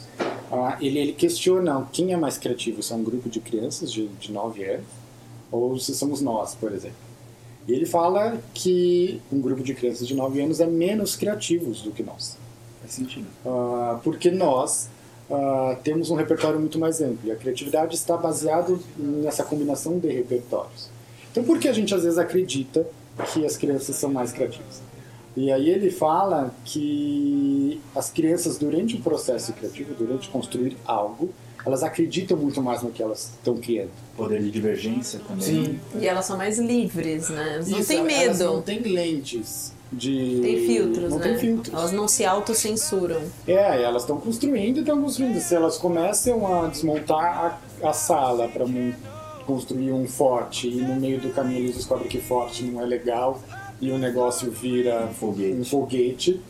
[0.51, 4.07] ah, ele, ele questiona quem é mais criativo, se é um grupo de crianças de,
[4.07, 4.87] de 9 anos
[5.51, 6.97] ou se somos nós, por exemplo.
[7.69, 11.91] E ele fala que um grupo de crianças de 9 anos é menos criativos do
[11.91, 12.35] que nós.
[12.81, 13.27] Faz sentido.
[13.45, 14.89] Uh, porque nós
[15.29, 17.29] uh, temos um repertório muito mais amplo.
[17.29, 20.89] E a criatividade está baseada nessa combinação de repertórios.
[21.31, 22.87] Então, por que a gente às vezes acredita
[23.31, 24.81] que as crianças são mais criativas?
[25.37, 31.29] E aí ele fala que as crianças, durante o processo criativo, durante construir algo,
[31.65, 33.89] elas acreditam muito mais no que elas estão criando.
[34.15, 35.43] Poder de divergência também.
[35.43, 35.79] Sim.
[35.99, 37.53] E elas são mais livres, né?
[37.55, 38.43] Elas não Isso, têm Elas medo.
[38.53, 40.39] não têm lentes de...
[40.41, 41.23] Tem filtros, não né?
[41.29, 41.73] tem filtros.
[41.73, 43.21] Elas não se autocensuram.
[43.47, 45.39] É, elas estão construindo e estão construindo.
[45.39, 48.65] Se elas começam a desmontar a, a sala para
[49.45, 53.41] construir um forte e no meio do caminho eles descobrem que forte não é legal
[53.81, 55.53] e o negócio vira Um foguete.
[55.59, 56.41] um foguete,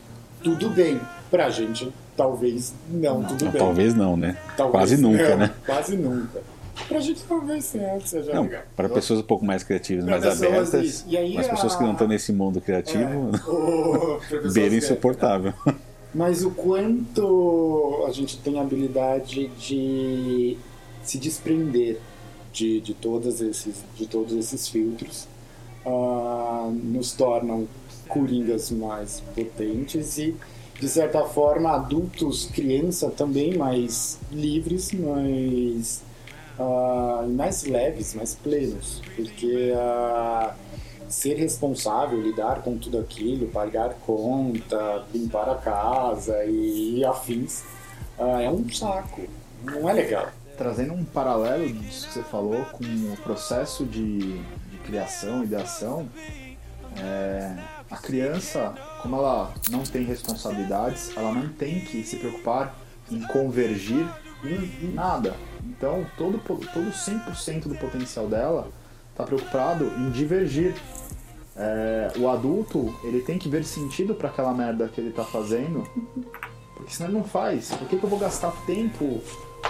[0.42, 1.00] tudo bem.
[1.30, 3.60] Pra gente, talvez não, tudo Não, bem.
[3.60, 4.36] talvez não, né?
[4.56, 5.54] Talvez Quase nunca, não, né?
[5.64, 6.42] Quase nunca.
[6.88, 8.62] Pra gente talvez seja, seja Não, legal.
[8.74, 11.04] para pessoas um pouco mais criativas, Pra mais abertas.
[11.06, 14.76] E aí as a- pessoas que não estão nesse mundo criativo, É, o beira Zé.
[14.76, 15.52] insuportável.
[16.14, 20.56] Mas o quanto a gente tem a habilidade de
[21.04, 21.98] se desprender
[22.52, 25.28] de, de, todos, esses, de todos esses filtros
[25.86, 27.68] ah, nos tornam
[28.10, 30.36] coringas mais potentes e,
[30.78, 36.02] de certa forma, adultos, criança também mais livres, mais,
[36.58, 39.00] ah, mais leves, mais plenos.
[39.16, 40.54] Porque ah,
[41.08, 47.62] ser responsável, lidar com tudo aquilo, pagar conta, limpar a casa e, afins,
[48.18, 49.22] ah, é um saco.
[49.64, 50.28] Não é legal.
[50.56, 56.08] Trazendo um paralelo disso que você falou com o processo de, de criação, ideação,
[56.98, 57.56] é,
[57.90, 62.74] a criança, como ela não tem responsabilidades, ela não tem que se preocupar
[63.10, 64.06] em convergir
[64.44, 65.34] em nada.
[65.64, 68.68] Então, todo, todo 100% do potencial dela
[69.10, 70.74] está preocupado em divergir.
[71.56, 75.82] É, o adulto, ele tem que ver sentido para aquela merda que ele tá fazendo,
[76.74, 77.70] porque senão ele não faz.
[77.70, 79.20] Por que, que eu vou gastar tempo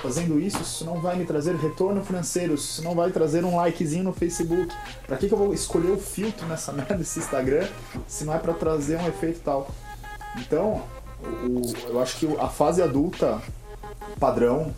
[0.03, 4.05] fazendo isso isso não vai me trazer retorno financeiro, isso não vai trazer um likezinho
[4.05, 4.75] no Facebook?
[5.07, 7.69] Pra que, que eu vou escolher o filtro nessa merda desse Instagram
[8.07, 9.71] se não é para trazer um efeito tal?
[10.39, 10.83] Então,
[11.23, 13.41] o, eu acho que a fase adulta
[14.19, 14.75] padrão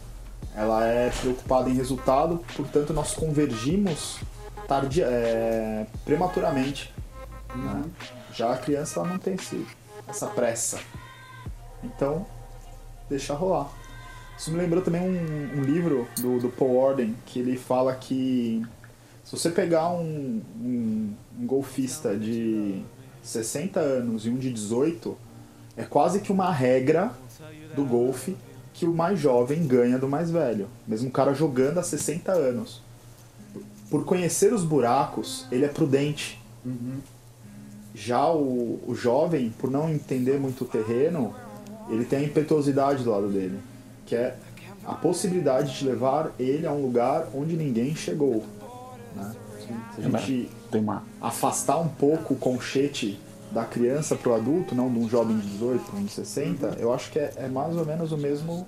[0.55, 4.19] ela é preocupada em resultado, portanto nós convergimos
[4.67, 6.93] tardia, é, prematuramente.
[7.55, 7.85] Né?
[8.33, 9.67] Já a criança ela não tem esse,
[10.09, 10.81] essa pressa.
[11.83, 12.27] Então,
[13.09, 13.69] deixa rolar.
[14.43, 18.61] Isso me lembrou também um, um livro do, do Paul Orden, que ele fala que
[19.23, 22.83] se você pegar um, um, um golfista de
[23.23, 25.17] 60 anos e um de 18,
[25.77, 27.13] é quase que uma regra
[27.77, 28.37] do golfe
[28.75, 30.67] que o mais jovem ganha do mais velho.
[30.89, 32.83] Mesmo o cara jogando há 60 anos.
[33.89, 36.43] Por conhecer os buracos, ele é prudente.
[37.95, 41.33] Já o, o jovem, por não entender muito o terreno,
[41.89, 43.61] ele tem a impetuosidade do lado dele,
[44.13, 44.35] que é
[44.85, 48.45] a possibilidade de levar ele a um lugar onde ninguém chegou.
[49.17, 49.33] Né?
[49.95, 53.19] Se a gente Tem uma, afastar um pouco o conchete
[53.51, 56.77] da criança para o adulto, não de um jovem de 18 para um de 60,
[56.79, 58.67] eu acho que é, é mais ou menos o mesmo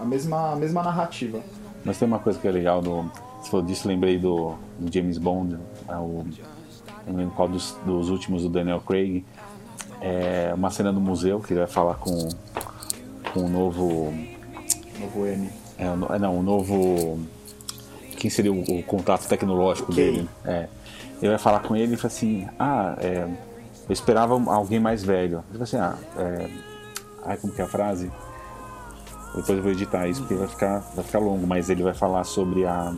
[0.00, 1.40] a mesma, a mesma narrativa.
[1.82, 3.10] Mas tem uma coisa que é legal do.
[3.40, 6.26] Você falou disso, lembrei do, do James Bond, é o,
[7.06, 9.24] não lembro qual dos, dos últimos do Daniel Craig.
[10.02, 12.28] É uma cena do museu que ele vai falar com,
[13.32, 14.12] com o novo.
[14.98, 15.48] Novo M.
[15.78, 17.18] É, é, não, o novo.
[18.16, 20.04] Quem seria o, o contato tecnológico Ok.
[20.12, 20.28] dele?
[20.44, 20.68] É.
[21.22, 23.26] Ele vai falar com ele e fala assim: Ah, é,
[23.88, 25.42] eu esperava alguém mais velho.
[25.52, 26.50] Ele fala assim: Ah, é,
[27.24, 28.10] ai, como que é a frase?
[29.34, 32.24] Depois eu vou editar isso porque vai ficar, vai ficar longo, mas ele vai falar
[32.24, 32.92] sobre a.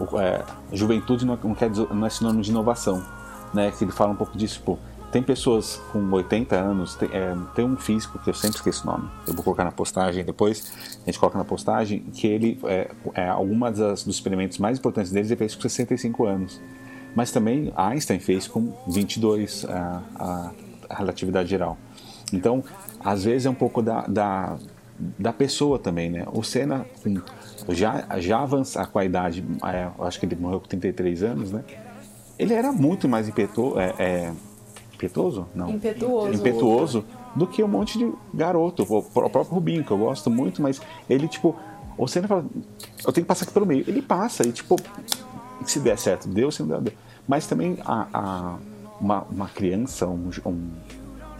[0.00, 3.02] o- é, juventude não, é- não, quer, não é sinônimo de inovação.
[3.54, 3.70] Né?
[3.70, 4.78] Que ele fala um pouco disso, tipo,
[5.16, 8.92] tem pessoas com 80 anos, tem, é, tem um físico que eu sempre esqueço o
[8.92, 10.70] nome, eu vou colocar na postagem depois,
[11.02, 15.10] a gente coloca na postagem, que ele, é, é, algumas das, dos experimentos mais importantes
[15.10, 16.60] deles ele fez com 65 anos.
[17.14, 20.50] Mas também Einstein fez com 22 a, a,
[20.90, 21.78] a relatividade geral.
[22.30, 22.62] Então,
[23.02, 24.58] às vezes é um pouco da, da,
[25.18, 26.26] da pessoa também, né?
[26.30, 30.66] O Senna com- já, já avança com a idade, é, acho que ele morreu com
[30.66, 31.64] 33 anos, né?
[32.38, 34.32] Ele era muito mais impetu, é, é,
[34.96, 35.46] impetuoso?
[35.54, 35.70] Não.
[35.70, 36.34] Impetuoso.
[36.34, 37.04] Impetuoso
[37.34, 38.82] do que um monte de garoto.
[38.82, 41.54] O próprio Rubinho, que eu gosto muito, mas ele, tipo,
[41.96, 42.44] ou você fala,
[43.06, 43.84] eu tenho que passar aqui pelo meio.
[43.86, 44.76] Ele passa e, tipo,
[45.64, 46.92] se der certo, deu, se não der, deu.
[47.26, 48.56] Mas também a, a
[49.00, 50.70] uma, uma criança, um, um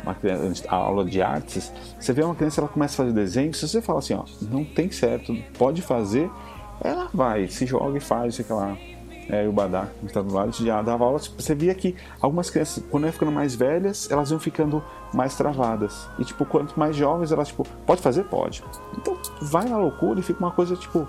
[0.03, 3.53] uma criança, a aula de artes, você vê uma criança, ela começa a fazer desenho,
[3.53, 6.31] se você fala assim, ó, não tem certo, pode fazer,
[6.81, 8.77] ela vai, se joga e faz, fica lá.
[9.29, 11.19] É, o Badá, que está do lado, já dava aula.
[11.19, 15.37] Tipo, você via que algumas crianças, quando iam ficando mais velhas, elas iam ficando mais
[15.37, 16.09] travadas.
[16.19, 18.25] E, tipo, quanto mais jovens, elas, tipo, pode fazer?
[18.25, 18.63] Pode.
[18.97, 21.07] Então, vai na loucura e fica uma coisa, tipo,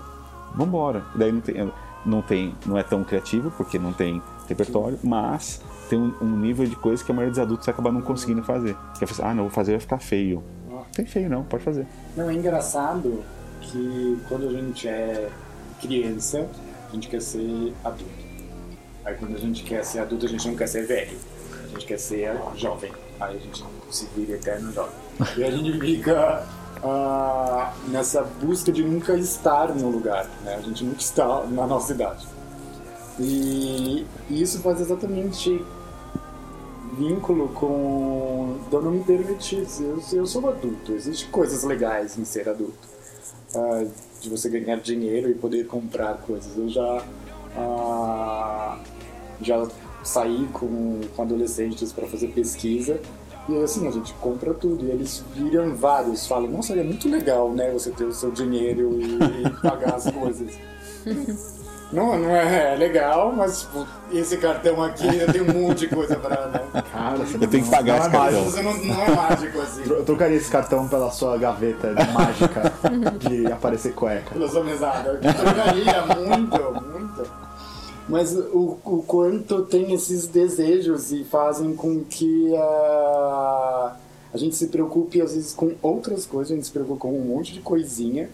[0.54, 1.04] vambora.
[1.14, 1.72] Daí não tem,
[2.04, 6.66] não tem, não é tão criativo, porque não tem repertório, mas tem um, um, nível
[6.66, 8.76] de coisa que a maioria dos adultos acaba não conseguindo fazer.
[8.98, 10.42] Que é, ah, não, vou fazer, vai ficar feio.
[10.68, 11.86] Não tem feio não, pode fazer.
[12.16, 13.22] Não, é engraçado
[13.60, 15.28] que quando a gente é
[15.80, 16.48] criança,
[16.88, 18.28] a gente quer ser adulto.
[19.04, 21.18] Aí quando a gente quer ser adulto, a gente não quer ser velho.
[21.64, 22.92] A gente quer ser jovem.
[23.20, 24.94] Aí a gente se vira eterno jovem.
[25.36, 26.46] E a gente fica
[26.82, 30.28] uh, nessa busca de nunca estar no lugar.
[30.42, 30.54] Né?
[30.54, 32.26] A gente nunca está na nossa idade.
[33.18, 35.64] E isso faz exatamente
[36.96, 39.66] vínculo com eu não me permitir.
[39.80, 42.88] Eu, eu sou adulto, existem coisas legais em ser adulto.
[43.54, 46.56] Uh, de você ganhar dinheiro e poder comprar coisas.
[46.56, 47.04] Eu já,
[47.56, 48.78] uh,
[49.40, 49.68] já
[50.02, 53.00] saí com, com adolescentes para fazer pesquisa
[53.48, 54.84] e assim, a gente compra tudo.
[54.84, 57.70] E eles viram vários, falam, nossa, é muito legal, né?
[57.72, 60.52] Você ter o seu dinheiro e, e pagar as coisas.
[61.90, 65.88] Não, não é, é legal, mas tipo, esse cartão aqui eu tenho um monte de
[65.88, 66.46] coisa pra.
[66.48, 66.82] Né?
[66.92, 68.44] Cara, você eu tenho que pagar esse é cartão.
[68.44, 69.82] Você não, não é mágico assim.
[69.86, 72.72] Eu trocaria esse cartão pela sua gaveta de mágica
[73.18, 74.32] de aparecer cueca.
[74.32, 75.18] Pela sua mesada.
[75.22, 77.30] Eu trocaria muito, muito.
[78.06, 83.96] Mas o, o quanto tem esses desejos e fazem com que a,
[84.34, 87.24] a gente se preocupe às vezes com outras coisas, a gente se preocupa com um
[87.24, 88.28] monte de coisinha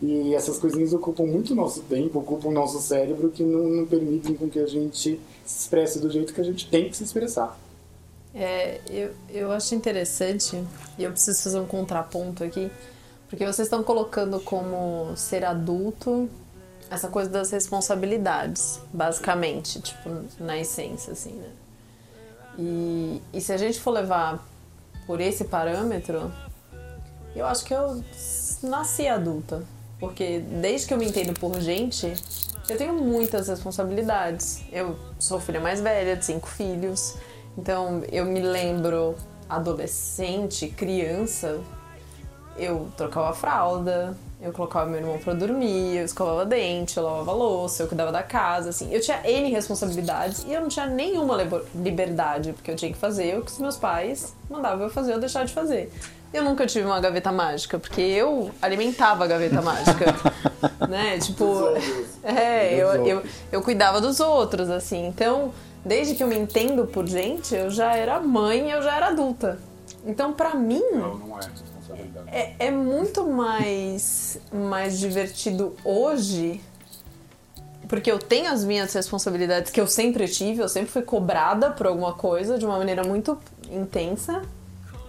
[0.00, 4.34] e essas coisinhas ocupam muito nosso tempo, ocupam o nosso cérebro, que não, não permitem
[4.34, 7.58] com que a gente se expresse do jeito que a gente tem que se expressar.
[8.34, 10.62] É, eu, eu acho interessante,
[10.96, 12.70] e eu preciso fazer um contraponto aqui,
[13.28, 16.28] porque vocês estão colocando como ser adulto
[16.90, 21.50] essa coisa das responsabilidades, basicamente, tipo, na essência, assim, né?
[22.58, 24.46] E, e se a gente for levar
[25.06, 26.32] por esse parâmetro,
[27.34, 28.02] eu acho que eu
[28.62, 29.62] nasci adulta,
[29.98, 32.12] porque desde que eu me entendo por gente,
[32.68, 34.62] eu tenho muitas responsabilidades.
[34.72, 37.16] Eu sou filha mais velha de cinco filhos,
[37.56, 39.16] então eu me lembro
[39.48, 41.60] adolescente, criança,
[42.56, 47.82] eu trocava fralda, eu colocava meu irmão pra dormir, eu escovava dente, eu lavava louça,
[47.82, 48.92] eu cuidava da casa, assim.
[48.92, 51.36] Eu tinha N responsabilidades e eu não tinha nenhuma
[51.74, 55.18] liberdade, porque eu tinha que fazer o que os meus pais mandavam eu fazer ou
[55.18, 55.92] deixar de fazer.
[56.32, 60.14] Eu nunca tive uma gaveta mágica, porque eu alimentava a gaveta mágica.
[60.88, 61.18] né?
[61.18, 61.74] Tipo.
[62.20, 65.06] É, eu, eu, eu cuidava dos outros, assim.
[65.06, 69.06] Então, desde que eu me entendo por gente, eu já era mãe eu já era
[69.06, 69.58] adulta.
[70.04, 70.82] Então, pra mim.
[70.92, 72.28] Não, não é responsabilidade.
[72.30, 76.60] É, é muito mais, mais divertido hoje
[77.88, 81.86] porque eu tenho as minhas responsabilidades que eu sempre tive, eu sempre fui cobrada por
[81.86, 83.38] alguma coisa de uma maneira muito
[83.70, 84.42] intensa.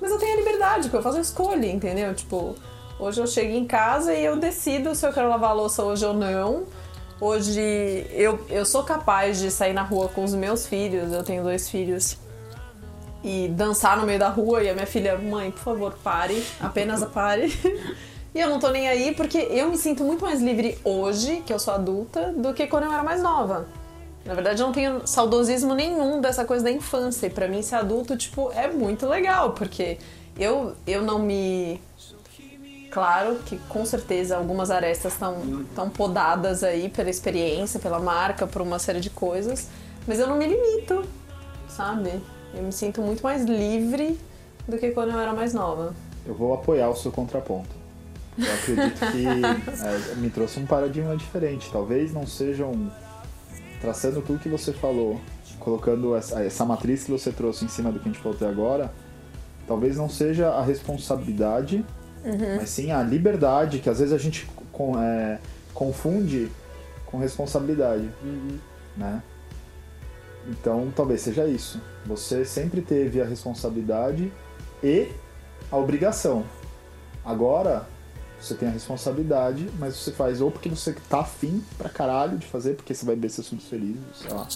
[0.02, 2.14] Mas eu tenho a liberdade, porque eu faço a escolha, entendeu?
[2.14, 2.56] Tipo,
[3.00, 6.06] hoje eu chego em casa e eu decido se eu quero lavar a louça hoje
[6.06, 6.64] ou não.
[7.22, 7.62] Hoje
[8.12, 11.70] eu, eu sou capaz de sair na rua com os meus filhos, eu tenho dois
[11.70, 12.18] filhos,
[13.24, 17.04] e dançar no meio da rua e a minha filha, mãe, por favor, pare, apenas
[17.04, 17.54] pare.
[18.34, 21.54] e eu não tô nem aí porque eu me sinto muito mais livre hoje, que
[21.54, 23.68] eu sou adulta, do que quando eu era mais nova.
[24.26, 27.28] Na verdade, eu não tenho saudosismo nenhum dessa coisa da infância.
[27.28, 29.98] E pra mim, ser adulto, tipo, é muito legal, porque
[30.38, 31.82] eu, eu não me.
[32.92, 38.80] Claro que com certeza algumas arestas estão podadas aí pela experiência, pela marca, por uma
[38.80, 39.68] série de coisas,
[40.08, 41.06] mas eu não me limito,
[41.68, 42.20] sabe?
[42.52, 44.20] Eu me sinto muito mais livre
[44.68, 45.94] do que quando eu era mais nova.
[46.26, 47.70] Eu vou apoiar o seu contraponto.
[48.38, 49.26] Eu acredito que
[50.12, 51.70] é, me trouxe um paradigma diferente.
[51.72, 52.92] Talvez não sejam
[53.82, 55.20] traçando tudo que você falou,
[55.60, 58.48] colocando essa, essa matriz que você trouxe em cima do que a gente falou até
[58.48, 58.92] agora,
[59.68, 61.86] talvez não seja a responsabilidade,
[62.24, 62.58] uhum.
[62.58, 65.40] mas sim a liberdade, que às vezes a gente com, é,
[65.74, 66.50] confunde
[67.06, 68.58] com responsabilidade, uhum.
[68.96, 69.22] né?
[70.48, 71.82] Então, talvez seja isso.
[72.06, 74.32] Você sempre teve a responsabilidade
[74.84, 75.12] e
[75.72, 76.44] a obrigação.
[77.24, 77.86] Agora,
[78.40, 82.48] você tem a responsabilidade, mas você faz ou porque você tá afim pra caralho de
[82.48, 84.48] fazer, porque você vai ver seus filhos felizes, sei lá.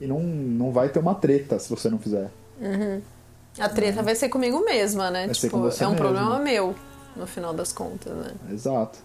[0.00, 2.30] E não, não vai ter uma treta se você não fizer.
[2.60, 3.00] Uhum.
[3.58, 5.26] A treta vai ser comigo mesma, né?
[5.26, 5.96] Vai tipo, é um mesmo.
[5.96, 6.74] problema meu,
[7.16, 8.32] no final das contas, né?
[8.50, 8.98] Exato.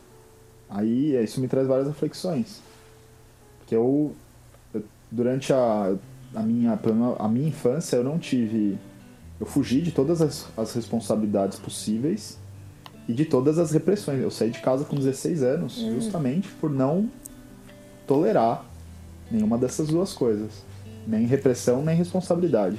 [0.69, 2.61] Aí isso me traz várias reflexões.
[3.59, 4.13] Porque eu,
[4.73, 5.95] eu- durante a,
[6.35, 6.77] a, minha,
[7.19, 8.77] a minha infância, eu não tive.
[9.39, 12.37] Eu fugi de todas as, as responsabilidades possíveis
[13.09, 14.21] e de todas as repressões.
[14.21, 17.09] Eu saí de casa com 16 anos, justamente por não
[18.05, 18.63] tolerar
[19.31, 20.63] nenhuma dessas duas coisas.
[21.07, 22.77] Nem repressão, nem responsabilidade.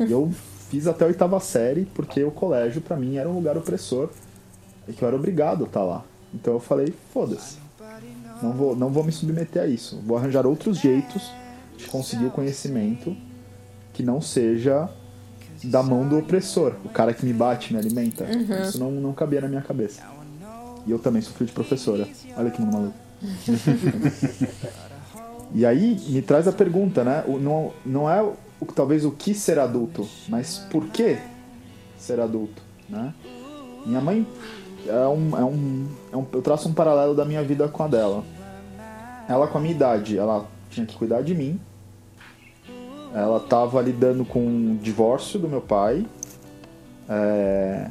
[0.00, 0.30] E eu
[0.70, 4.08] fiz até a oitava série porque o colégio, pra mim, era um lugar opressor
[4.88, 6.02] e que eu era obrigado a estar lá.
[6.32, 7.58] Então eu falei, foda-se.
[8.42, 10.00] Não vou, não vou me submeter a isso.
[10.06, 11.30] Vou arranjar outros jeitos
[11.76, 13.14] de conseguir o conhecimento
[13.92, 14.88] que não seja
[15.66, 18.24] da mão do opressor, o cara que me bate, me alimenta.
[18.68, 20.02] Isso não, não cabia na minha cabeça.
[20.86, 22.06] E eu também sofri de professora.
[22.36, 22.94] Olha que mundo maluco.
[25.54, 27.24] e aí me traz a pergunta, né?
[27.26, 28.34] O- não, não é o,
[28.74, 31.18] talvez o que ser adulto, mas por que
[31.98, 33.12] ser adulto, né?
[33.84, 34.26] Minha mãe
[34.86, 37.88] é um, é um, é um- eu traço um paralelo da minha vida com a
[37.88, 38.24] dela.
[39.28, 41.60] Ela com a minha idade, ela tinha que cuidar de mim.
[43.14, 44.40] Ela estava lidando com
[44.72, 46.06] o divórcio do meu pai,
[47.08, 47.88] é,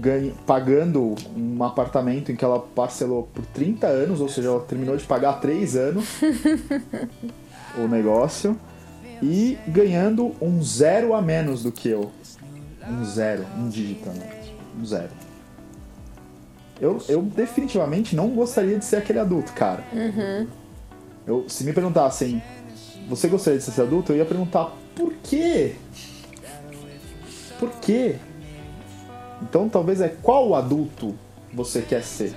[0.00, 4.96] ganha- pagando um apartamento em que ela parcelou por 30 anos, ou seja, ela terminou
[4.96, 6.06] de pagar há 3 anos
[7.78, 8.58] o negócio,
[9.22, 12.10] e ganhando um zero a menos do que eu.
[12.88, 14.52] Um zero, um dígito menos.
[14.78, 15.10] Um zero.
[16.80, 19.84] Eu, eu definitivamente não gostaria de ser aquele adulto, cara.
[21.26, 22.42] Eu, se me perguntassem,
[23.08, 24.12] você gostaria de ser adulto?
[24.12, 25.74] Eu ia perguntar, por quê?
[27.58, 28.16] Por quê?
[29.42, 31.14] Então talvez é qual adulto
[31.52, 32.34] você quer ser?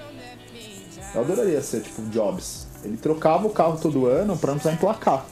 [1.13, 2.67] Eu adoraria ser tipo Jobs.
[2.83, 5.25] Ele trocava o carro todo ano pra não precisar emplacar.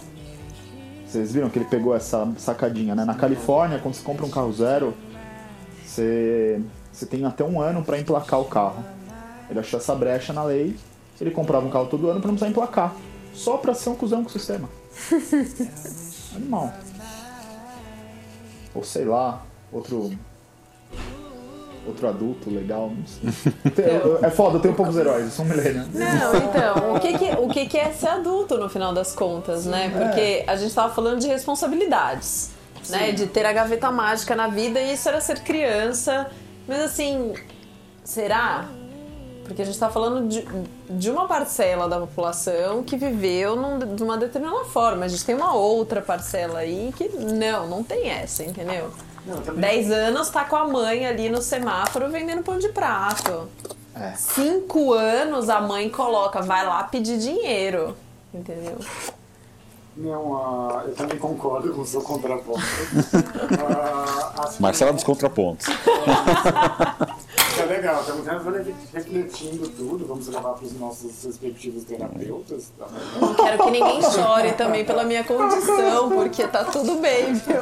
[1.06, 3.06] Vocês viram que ele pegou essa sacadinha, né?
[3.06, 4.94] Na Califórnia, quando você compra um carro zero,
[5.86, 8.84] você, você tem até um ano pra emplacar o carro.
[9.50, 10.76] Ele achou essa brecha na lei,
[11.22, 12.96] ele comprava um carro todo ano pra não precisar emplacar.
[13.34, 14.68] Só pra ser um cuzão com o sistema.
[16.36, 16.74] Animal.
[18.74, 20.12] Ou sei lá, outro.
[21.88, 23.54] Outro adulto legal, não sei.
[24.24, 25.86] É foda, eu tenho poucos heróis, eu sou um milênio.
[25.94, 29.66] Não, então, o que que, o que que é ser adulto no final das contas,
[29.66, 29.90] né?
[29.90, 32.50] Porque a gente tava falando de responsabilidades,
[32.90, 33.12] né?
[33.12, 36.28] De ter a gaveta mágica na vida e isso era ser criança.
[36.68, 37.34] Mas assim,
[38.04, 38.68] será?
[39.46, 40.46] Porque a gente tá falando de,
[40.90, 45.06] de uma parcela da população que viveu num- de uma determinada forma.
[45.06, 48.92] A gente tem uma outra parcela aí que não, não tem essa, entendeu?
[49.26, 53.48] Não, também- 10 anos tá com a mãe ali no semáforo vendendo pão de prato.
[53.96, 54.14] É.
[54.18, 57.96] Cinco anos a mãe coloca, vai lá pedir dinheiro.
[58.34, 58.78] Entendeu?
[59.96, 62.60] Não, ah, eu também concordo com o seu contraponto.
[64.56, 65.68] Que Marcela dos contrapontos.
[67.66, 68.28] É legal, estamos
[68.94, 72.72] refletindo tudo, vamos levar para os nossos respectivos terapeutas.
[72.78, 73.26] Tá bom?
[73.26, 77.62] Não quero que ninguém chore também pela minha condição, porque tá tudo bem, viu?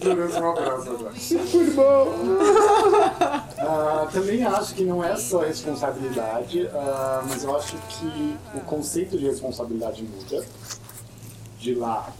[0.00, 1.12] Durante um abraço agora.
[1.54, 2.06] Irmão!
[3.58, 9.18] Ah, também acho que não é só responsabilidade, ah, mas eu acho que o conceito
[9.18, 10.46] de responsabilidade muda
[11.58, 12.12] de lá,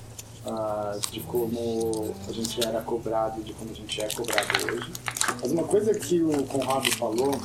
[0.51, 4.93] ah, de como a gente era cobrado, de como a gente é cobrado hoje.
[5.41, 7.39] Mas uma coisa que o Conrado falou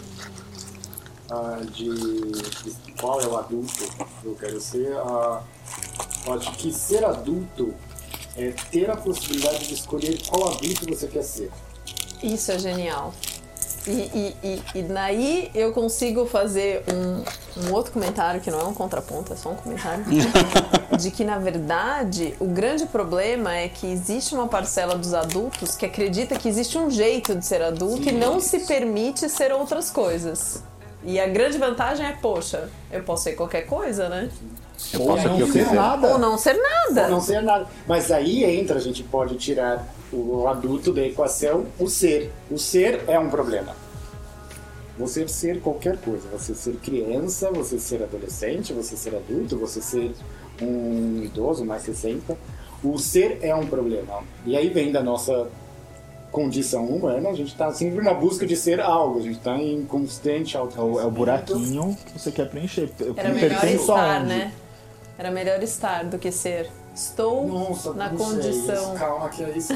[1.30, 3.74] ah, de, de qual é o adulto
[4.22, 5.42] que eu quero ser, ah,
[6.26, 7.74] eu acho que ser adulto
[8.36, 11.52] é ter a possibilidade de escolher qual adulto você quer ser.
[12.22, 13.14] Isso é genial.
[13.86, 18.64] E, e, e, e daí eu consigo fazer um, um outro comentário, que não é
[18.64, 20.06] um contraponto, é só um comentário,
[20.98, 25.86] de que na verdade o grande problema é que existe uma parcela dos adultos que
[25.86, 30.64] acredita que existe um jeito de ser adulto e não se permite ser outras coisas.
[31.06, 34.30] E a grande vantagem é, poxa, eu posso ser qualquer coisa, né?
[34.94, 35.74] Eu Ou posso não ser quiser.
[35.74, 36.08] nada.
[36.08, 37.08] Ou não ser nada.
[37.10, 37.68] não ser nada.
[37.86, 42.32] Mas aí entra, a gente pode tirar o adulto da equação, o ser.
[42.50, 43.76] O ser é um problema.
[44.98, 50.12] Você ser qualquer coisa, você ser criança, você ser adolescente, você ser adulto, você ser
[50.62, 52.38] um idoso, mais 60.
[52.84, 54.22] O ser é um problema.
[54.46, 55.48] E aí vem da nossa
[56.32, 59.86] condição humana, a gente está sempre na busca de ser algo, a gente está em
[59.86, 62.90] constante É o, auto é o buraquinho que você quer preencher.
[63.00, 64.30] Eu Era me melhor estar, aonde?
[64.30, 64.52] né?
[65.18, 66.70] Era melhor estar do que ser.
[66.96, 68.94] Estou Nossa, na condição.
[68.96, 69.74] calma que é isso.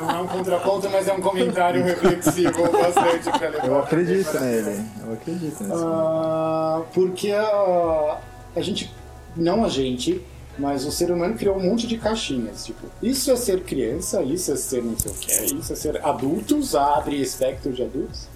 [0.00, 3.66] Não é um contraponto, mas é um comentário reflexivo bastante pra levar.
[3.66, 4.84] Eu acredito nele.
[5.06, 5.74] Eu acredito nele.
[5.84, 8.18] Ah, porque ah,
[8.56, 8.94] a gente,
[9.38, 10.20] não a gente,
[10.58, 12.66] Mas o ser humano criou um monte de caixinhas.
[12.66, 16.04] Tipo, isso é ser criança, isso é ser não sei o que, isso é ser
[16.04, 18.26] adultos, abre espectro de adultos.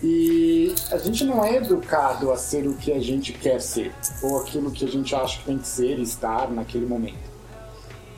[0.00, 3.92] E a gente não é educado a ser o que a gente quer ser,
[4.22, 7.26] ou aquilo que a gente acha que tem que ser estar naquele momento.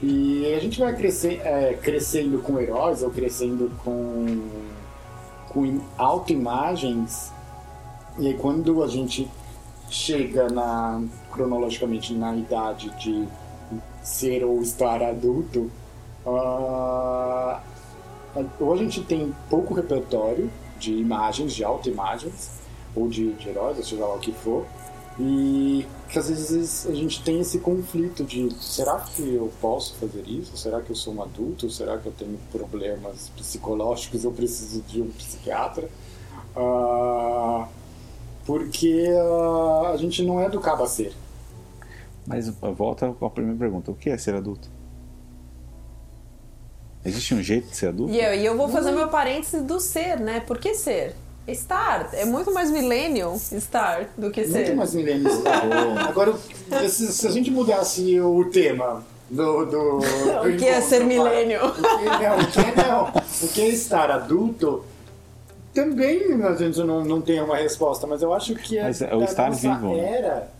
[0.02, 4.48] E a gente vai crescer, é, crescendo com heróis ou crescendo com,
[5.48, 7.32] com autoimagens.
[8.18, 9.28] E aí quando a gente
[9.88, 13.28] chega na, cronologicamente na idade de
[14.02, 15.70] ser ou estar adulto,
[16.26, 17.60] uh,
[18.60, 22.50] ou a gente tem pouco repertório de imagens, de autoimagens,
[22.94, 24.64] ou de, de heróis, ou seja lá o que for,
[25.20, 30.22] e que às vezes a gente tem esse conflito de será que eu posso fazer
[30.26, 30.56] isso?
[30.56, 31.68] Será que eu sou um adulto?
[31.68, 34.22] Será que eu tenho problemas psicológicos?
[34.22, 35.90] Eu preciso de um psiquiatra?
[36.56, 37.66] Uh,
[38.48, 41.12] porque uh, a gente não é educado a ser.
[42.26, 44.70] Mas volta à primeira pergunta: o que é ser adulto?
[47.04, 48.14] Existe um jeito de ser adulto?
[48.14, 50.40] E eu, e eu vou fazer meu parênteses do ser, né?
[50.40, 51.14] Por que ser?
[51.46, 52.08] Estar.
[52.14, 54.64] É muito mais millennial estar do que ser.
[54.64, 55.62] Muito mais millennial estar.
[56.08, 56.34] Agora,
[56.88, 59.66] se, se, a gente mudasse o tema do.
[59.66, 61.68] do, do o que é ser millennial?
[61.68, 63.22] O que, não, o que é não.
[63.42, 64.84] O que é estar adulto?
[65.78, 68.82] Também a gente não, não tem uma resposta, mas eu acho que é.
[68.82, 69.96] Mas é o estar vivo.
[69.96, 70.50] Era...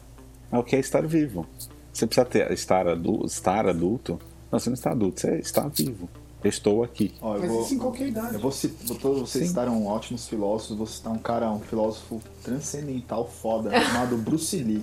[0.53, 1.45] É o que é estar vivo.
[1.93, 4.21] Você precisa ter, estar, adulto, estar adulto.
[4.51, 6.09] Não, você não está adulto, você está vivo.
[6.45, 7.13] Eu estou aqui.
[7.21, 8.35] Ó, eu Mas vou, isso em qualquer idade.
[8.35, 9.49] Eu vou citar, todos vocês Sim.
[9.49, 14.81] citaram ótimos filósofos, vou citar um cara, um filósofo transcendental foda, chamado Bruce Lee.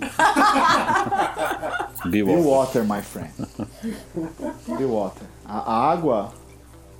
[2.12, 3.32] Bill, Bill Water, my friend.
[4.78, 5.24] Bill Water.
[5.46, 6.34] A, a, água,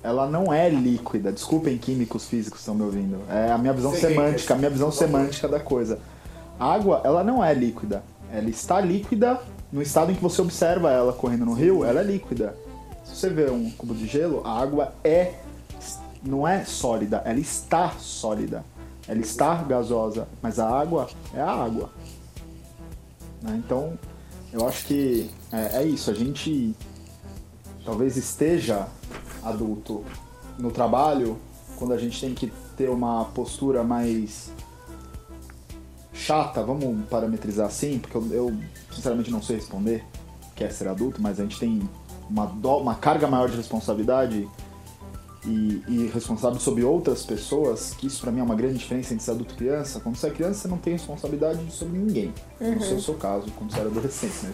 [0.06, 1.32] ela não é líquida.
[1.32, 3.20] Desculpem químicos físicos que estão me ouvindo.
[3.28, 5.98] É a minha visão Sim, semântica, a minha visão semântica da coisa.
[6.58, 8.02] A água, ela não é líquida.
[8.32, 9.40] Ela está líquida
[9.72, 12.54] no estado em que você observa ela correndo no rio, ela é líquida
[13.06, 15.34] se você vê um cubo de gelo, a água é
[16.22, 18.64] não é sólida, ela está sólida.
[19.08, 21.90] Ela está gasosa, mas a água é a água.
[23.40, 23.62] Né?
[23.64, 23.96] Então,
[24.52, 26.10] eu acho que é, é isso.
[26.10, 26.74] A gente
[27.84, 28.88] talvez esteja
[29.48, 30.04] adulto
[30.58, 31.38] no trabalho
[31.76, 34.50] quando a gente tem que ter uma postura mais
[36.12, 38.56] chata, vamos parametrizar assim, porque eu, eu
[38.90, 40.04] sinceramente não sei responder
[40.54, 41.88] que é ser adulto, mas a gente tem
[42.28, 44.48] uma, do, uma carga maior de responsabilidade
[45.46, 49.24] e, e responsável sobre outras pessoas, que isso para mim é uma grande diferença entre
[49.24, 50.00] ser adulto e criança.
[50.00, 52.34] Quando você é criança, você não tem responsabilidade sobre ninguém.
[52.60, 52.74] Uhum.
[52.74, 54.52] Não sei o seu caso, quando você era adolescente, né?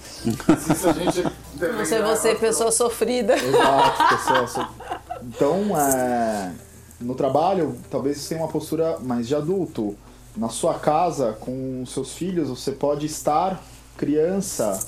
[1.78, 3.34] Você, você pessoa sofrida.
[3.36, 5.00] Exato, pessoa sofrida.
[5.22, 6.52] Então, é,
[7.00, 9.96] no trabalho, talvez você tenha uma postura mais de adulto.
[10.36, 13.62] Na sua casa, com seus filhos, você pode estar
[13.96, 14.80] criança,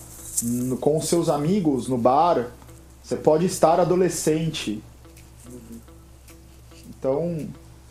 [0.81, 2.47] com os seus amigos no bar,
[3.03, 4.83] você pode estar adolescente.
[7.05, 7.37] Então,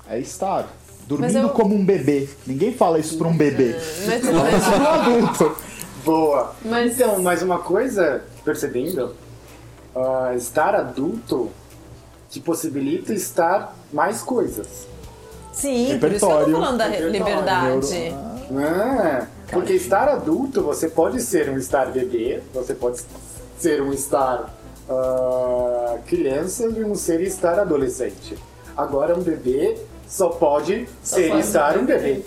[0.10, 0.68] é estar.
[1.06, 1.50] Dormindo eu...
[1.50, 2.28] como um bebê.
[2.48, 3.76] Ninguém fala isso pra um bebê.
[4.08, 4.68] Mas, mas...
[4.68, 5.56] um adulto.
[6.04, 6.56] Boa.
[6.66, 6.96] Mas...
[6.96, 9.16] Então, mais uma coisa, percebendo,
[9.96, 11.52] uh, estar adulto
[12.28, 14.88] te possibilita estar mais coisas.
[15.52, 18.16] Sim, por isso que eu tô falando da liberdade.
[18.58, 23.04] Ah, porque estar adulto, você pode ser um estar bebê, você pode
[23.60, 24.52] ser um estar
[24.90, 28.36] uh, criança de um ser estar adolescente.
[28.76, 32.24] Agora, um bebê só pode só ser estar um bebê.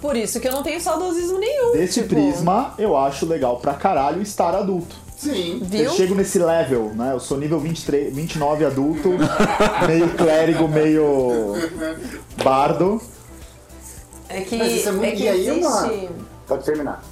[0.00, 1.72] Por isso que eu não tenho saudosismo nenhum.
[1.72, 2.14] Desse tipo...
[2.14, 4.96] prisma, eu acho legal pra caralho estar adulto.
[5.16, 5.60] Sim.
[5.62, 5.84] Viu?
[5.84, 7.12] Eu chego nesse level, né?
[7.12, 9.10] Eu sou nível 23, 29 adulto,
[9.86, 11.54] meio clérigo, meio
[12.42, 13.00] bardo.
[14.26, 15.06] É que, Mas isso é, muito...
[15.06, 15.60] é que existe...
[15.60, 15.90] Uma...
[16.46, 17.02] Pode terminar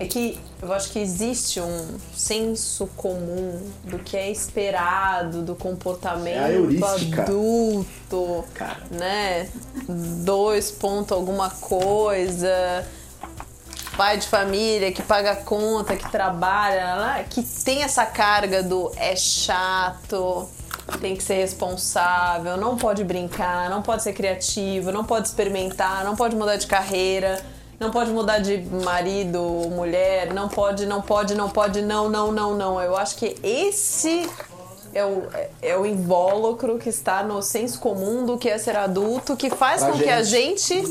[0.00, 6.38] é que eu acho que existe um senso comum do que é esperado do comportamento
[6.38, 8.80] é adulto, Cara.
[8.90, 9.48] né?
[10.24, 12.86] Dois ponto alguma coisa,
[13.96, 20.48] pai de família que paga conta, que trabalha, que tem essa carga do é chato,
[21.00, 26.14] tem que ser responsável, não pode brincar, não pode ser criativo, não pode experimentar, não
[26.14, 31.48] pode mudar de carreira não pode mudar de marido, mulher, não pode, não pode, não
[31.48, 32.80] pode, não, não, não, não.
[32.80, 34.28] Eu acho que esse
[34.92, 35.22] é o,
[35.62, 39.82] é o invólucro que está no senso comum do que é ser adulto, que faz
[39.82, 40.04] pra com gente.
[40.04, 40.82] que a gente.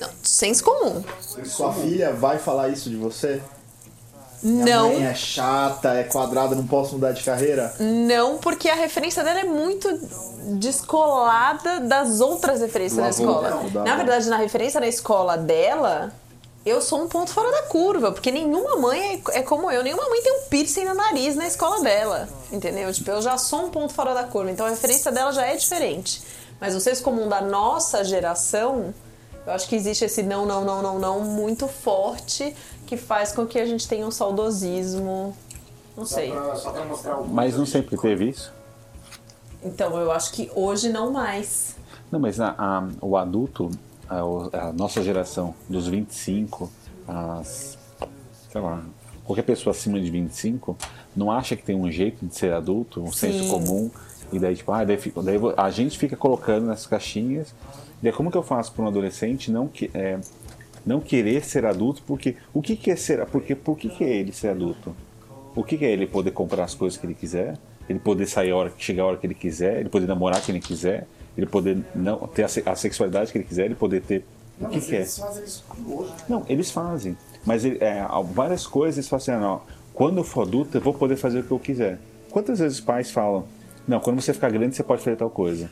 [0.00, 1.02] Não, senso comum.
[1.44, 3.42] Sua filha vai falar isso de você?
[4.42, 4.90] Não.
[4.90, 7.74] Minha mãe é chata, é quadrada, não posso mudar de carreira?
[7.78, 9.88] Não, porque a referência dela é muito
[10.58, 13.50] descolada das outras referências da escola.
[13.72, 16.12] Não, na verdade, na referência da escola dela,
[16.64, 20.08] eu sou um ponto fora da curva, porque nenhuma mãe é, é, como eu, nenhuma
[20.08, 22.92] mãe tem um piercing no nariz na escola dela, entendeu?
[22.92, 25.56] Tipo, eu já sou um ponto fora da curva, então a referência dela já é
[25.56, 26.22] diferente.
[26.60, 28.92] Mas vocês, como um da nossa geração,
[29.46, 32.54] eu acho que existe esse não, não, não, não, não muito forte
[32.86, 35.36] que faz com que a gente tenha um saudosismo.
[35.96, 36.30] Não sei.
[36.30, 38.52] Só pra, só pra mostrar o Mas não sempre teve isso?
[39.62, 41.74] Então, eu acho que hoje não mais.
[42.10, 43.70] Não, mas a, a, o adulto,
[44.08, 44.20] a,
[44.68, 46.70] a, nossa geração, dos 25,
[47.08, 47.76] as,
[48.52, 48.82] sei lá,
[49.24, 50.76] qualquer pessoa acima de 25,
[51.16, 53.32] não acha que tem um jeito de ser adulto, um Sim.
[53.32, 53.90] senso comum,
[54.32, 57.48] e daí, tipo, ah, daí, fica- daí a gente fica colocando nessas caixinhas.
[58.00, 60.18] E daí, como que eu faço para um adolescente não, que, é,
[60.86, 62.02] não querer ser adulto?
[62.06, 63.24] Porque o que, que é ser.
[63.26, 64.94] Porque, por que, que é ele ser adulto?
[65.54, 67.58] O que, que é ele poder comprar as coisas que ele quiser?
[67.88, 69.80] Ele poder sair a hora, chegar a hora que ele quiser?
[69.80, 71.06] Ele poder namorar quem ele quiser?
[71.36, 73.64] Ele poder não ter a, a sexualidade que ele quiser?
[73.66, 74.24] Ele poder ter.
[74.58, 74.98] O Não, que, mas que é?
[74.98, 76.12] eles fazem isso hoje.
[76.28, 77.16] Não, eles fazem.
[77.44, 79.60] Mas ele- é, várias coisas eles falam assim, ah, não,
[79.92, 81.98] quando eu for adulto eu vou poder fazer o que eu quiser.
[82.30, 83.44] Quantas vezes os pais falam,
[83.86, 85.70] não, quando você ficar grande você pode fazer tal coisa.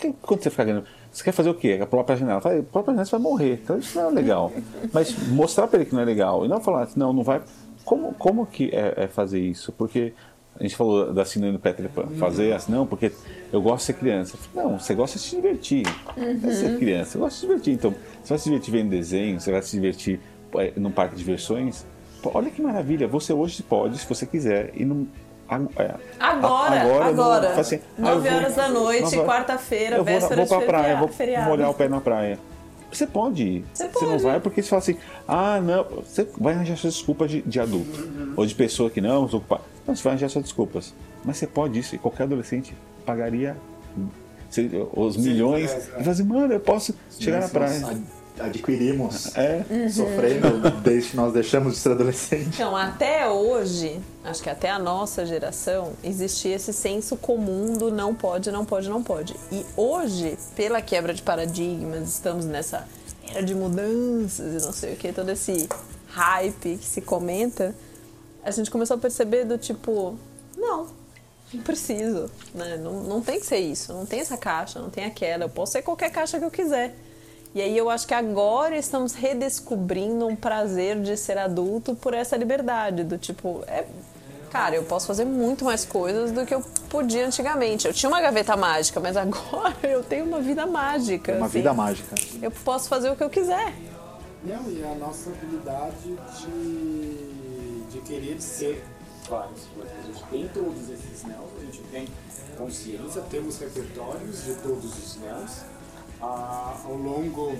[0.00, 0.86] Que- Quando você ficar grande,
[1.16, 1.78] você quer fazer o quê?
[1.80, 2.38] A própria janela.
[2.38, 3.60] A própria janela você vai morrer.
[3.62, 4.52] Então isso não é legal.
[4.92, 6.44] Mas mostrar pra ele que não é legal.
[6.44, 7.40] E não falar, não, não vai.
[7.86, 9.72] Como, como que é, é fazer isso?
[9.72, 10.12] Porque
[10.60, 12.06] a gente falou da síndrome do Peter Pan.
[12.18, 13.10] Fazer assim, não, porque
[13.50, 14.36] eu gosto de ser criança.
[14.54, 15.86] Não, você gosta de se divertir.
[16.14, 17.72] Não é ser criança, você gosta de se divertir.
[17.72, 20.20] Então, você vai se divertir vendo desenho, você vai se divertir
[20.56, 21.86] é, num parque de diversões.
[22.24, 25.06] Olha que maravilha, você hoje pode, se você quiser, e não.
[25.78, 27.40] É, Agora, agora.
[27.42, 30.36] não- fala assim, ah, eu 9 vou- horas da noite, quarta-feira, eu vou, na- véspera
[30.44, 31.48] vou pra de praia, feria- vou feriado.
[31.50, 32.38] molhar o pé na praia.
[32.92, 33.64] Você pode ir.
[33.74, 34.22] Você não pode.
[34.22, 34.96] vai porque você fala assim,
[35.28, 38.08] ah, não, você vai arranjar suas desculpas de, de adulto.
[38.36, 39.62] Ou de pessoa que não, estou ocupado.
[39.86, 40.94] Não, você vai arranjar suas desculpas.
[41.24, 42.74] Mas você pode isso, e qualquer adolescente
[43.04, 43.56] pagaria
[44.48, 45.70] se- os milhões.
[45.72, 45.78] é.
[45.78, 47.80] E falar assim, mano, eu posso chegar na praia.
[48.38, 52.48] Adquirimos, É, sofrendo desde que nós deixamos de ser adolescente.
[52.54, 58.14] Então, até hoje, acho que até a nossa geração, existia esse senso comum do não
[58.14, 59.34] pode, não pode, não pode.
[59.50, 62.86] E hoje, pela quebra de paradigmas, estamos nessa
[63.30, 65.68] era de mudanças e não sei o que, todo esse
[66.08, 67.74] hype que se comenta,
[68.42, 70.16] a gente começou a perceber do tipo,
[70.56, 70.86] não,
[71.52, 72.76] não preciso, né?
[72.76, 75.72] Não, não tem que ser isso, não tem essa caixa, não tem aquela, eu posso
[75.72, 76.94] ser qualquer caixa que eu quiser.
[77.56, 82.36] E aí eu acho que agora estamos redescobrindo um prazer de ser adulto por essa
[82.36, 83.86] liberdade, do tipo, é,
[84.50, 87.86] cara, eu posso fazer muito mais coisas do que eu podia antigamente.
[87.86, 91.32] Eu tinha uma gaveta mágica, mas agora eu tenho uma vida mágica.
[91.32, 91.54] Uma assim.
[91.60, 92.14] vida mágica.
[92.42, 93.72] Eu posso fazer o que eu quiser.
[94.44, 98.84] Não, e a nossa habilidade de, de querer ser
[99.30, 99.92] várias coisas.
[99.98, 102.06] A gente tem todos esses nãos, a gente tem
[102.58, 105.75] consciência, temos repertórios de todos os nãos.
[106.20, 107.56] Ah, ao longo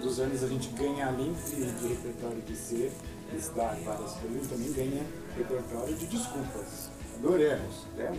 [0.00, 2.92] dos anos a gente ganha, além de, de repertório de ser,
[3.36, 5.04] estar várias coisas, também ganha
[5.36, 6.90] repertório de desculpas.
[7.18, 8.18] Adoramos, temos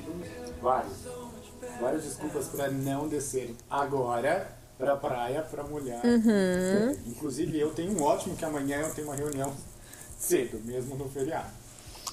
[0.62, 0.94] vários.
[1.80, 6.02] Várias desculpas para não descer agora pra praia pra mulher.
[7.06, 9.54] Inclusive eu tenho um ótimo que amanhã eu tenho uma reunião
[10.18, 11.63] cedo, mesmo no feriado.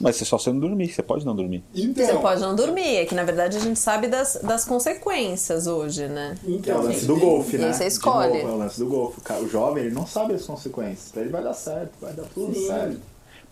[0.00, 1.62] Mas você só você não dormir, você pode não dormir.
[1.74, 5.66] Então, Você pode não dormir, é que na verdade a gente sabe das, das consequências
[5.66, 6.38] hoje, né?
[6.42, 7.70] É o então lance do golfe, né?
[7.70, 8.38] E você escolhe.
[8.38, 9.20] novo, é o lance do golfe.
[9.42, 11.12] O jovem, ele não sabe as consequências.
[11.12, 12.66] Pra ele vai dar certo, vai dar tudo Sim.
[12.66, 13.00] certo.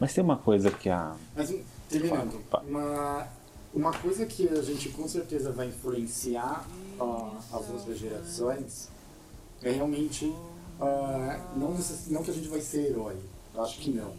[0.00, 1.14] Mas tem uma coisa que a.
[1.36, 1.54] Mas
[1.88, 3.26] terminando, uma,
[3.74, 6.66] uma coisa que a gente com certeza vai influenciar
[6.98, 8.88] ó, as outras gerações
[9.62, 10.32] é realmente
[10.80, 11.76] ah, não,
[12.08, 13.16] não que a gente vai ser herói,
[13.54, 14.12] eu acho que não.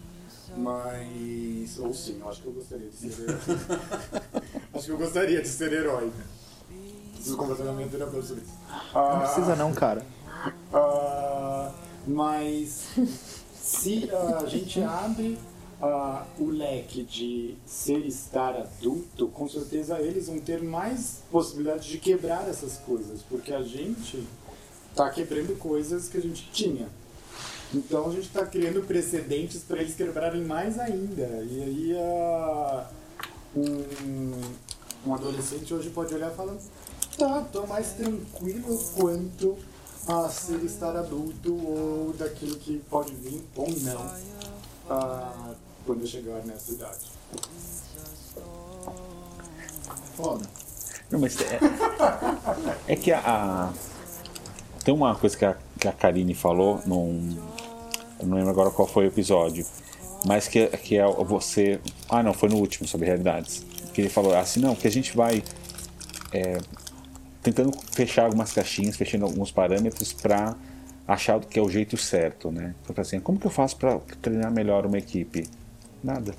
[0.57, 1.79] Mas.
[1.79, 3.39] Ou sim, eu acho que eu gostaria de ser herói.
[4.73, 6.11] acho que eu gostaria de ser herói.
[7.13, 8.53] Preciso conversar com a minha terapeuta sobre isso.
[8.93, 10.05] Não precisa não, cara.
[10.73, 11.71] Ah,
[12.07, 12.87] mas
[13.53, 15.37] se a gente abre
[15.81, 21.97] ah, o leque de ser estar adulto, com certeza eles vão ter mais possibilidade de
[21.97, 24.25] quebrar essas coisas, porque a gente
[24.89, 26.87] está quebrando coisas que a gente tinha.
[27.73, 31.21] Então a gente está criando precedentes para eles quebrarem mais ainda.
[31.21, 32.87] E aí ah,
[33.55, 34.41] um,
[35.05, 36.55] um adolescente hoje pode olhar e falar,
[37.17, 39.57] tá, tô mais tranquilo quanto
[40.07, 44.11] a ser estar adulto ou daquilo que pode vir ou não
[44.89, 45.53] ah,
[45.85, 47.05] quando chegar nessa idade.
[50.15, 50.45] Foda.
[51.11, 51.59] Não, mas é,
[52.87, 53.73] é que a, a-
[54.83, 57.37] Tem uma coisa que a, que a Karine falou num.
[58.19, 59.65] Eu não lembro agora qual foi o episódio.
[60.25, 61.79] Mas que, que é você.
[62.09, 63.65] Ah, não, foi no último sobre realidades.
[63.93, 65.41] Que ele falou assim: não, que a gente vai.
[66.33, 66.57] é,
[67.41, 70.55] tentando fechar algumas caixinhas, fechando alguns parâmetros para
[71.07, 72.75] achar que é o jeito certo, né?
[72.83, 75.47] Então, assim, como que eu faço para treinar melhor uma equipe?
[76.03, 76.35] Nada.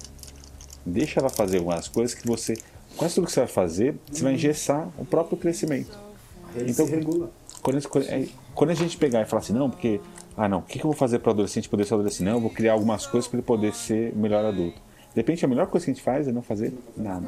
[0.85, 2.55] Deixa ela fazer algumas coisas que você,
[2.97, 5.99] com tudo que você vai fazer, você vai engessar o próprio crescimento.
[6.55, 7.31] Ele Então, regula.
[7.63, 10.01] Quando, quando- é, quando a gente pegar e falar assim, não, porque,
[10.37, 12.27] ah não, o que, que eu vou fazer para o adolescente poder ser adolescente?
[12.27, 14.81] Não, eu vou criar algumas coisas para ele poder ser melhor adulto.
[15.13, 17.27] De repente, a melhor coisa que a gente faz é não fazer nada.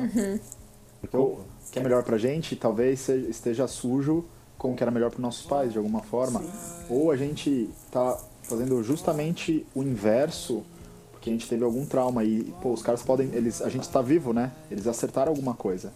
[1.03, 4.25] Então, o que é melhor pra gente talvez esteja sujo
[4.57, 6.41] com o que era melhor para nossos pais, de alguma forma.
[6.89, 10.63] Ou a gente tá fazendo justamente o inverso,
[11.11, 13.29] porque a gente teve algum trauma e, pô, os caras podem.
[13.33, 14.53] Eles, a gente tá vivo, né?
[14.71, 15.93] Eles acertaram alguma coisa.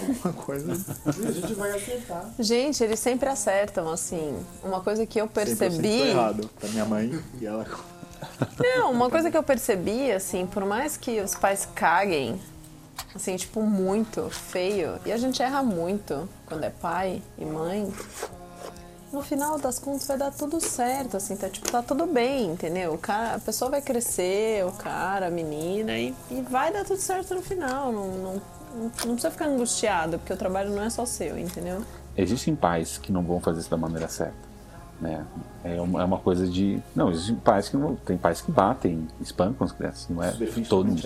[0.00, 0.96] Alguma coisa.
[1.06, 2.30] A gente vai acertar.
[2.38, 4.36] Gente, eles sempre acertam, assim.
[4.62, 6.00] Uma coisa que eu Sempre eu percebi.
[6.08, 7.66] errado pra minha mãe e ela.
[8.58, 12.40] Não, uma coisa que eu percebi, assim, por mais que os pais caguem,
[13.14, 17.92] assim, tipo, muito feio, e a gente erra muito quando é pai e mãe,
[19.12, 22.94] no final das contas vai dar tudo certo, assim, tá, tipo, tá tudo bem, entendeu?
[22.94, 27.00] O cara, a pessoa vai crescer, o cara, a menina, e, e vai dar tudo
[27.00, 27.92] certo no final.
[27.92, 28.42] Não, não,
[28.74, 31.82] não, precisa ficar angustiado, porque o trabalho não é só seu, entendeu?
[32.16, 34.34] Existem pais que não vão fazer isso da maneira certa.
[35.00, 35.24] Né?
[35.64, 36.80] É, uma, é uma coisa de.
[36.94, 37.96] Não, existem pais que não.
[37.96, 40.32] Tem pais que batem, espancam as crianças, não é
[40.68, 41.02] todo mundo.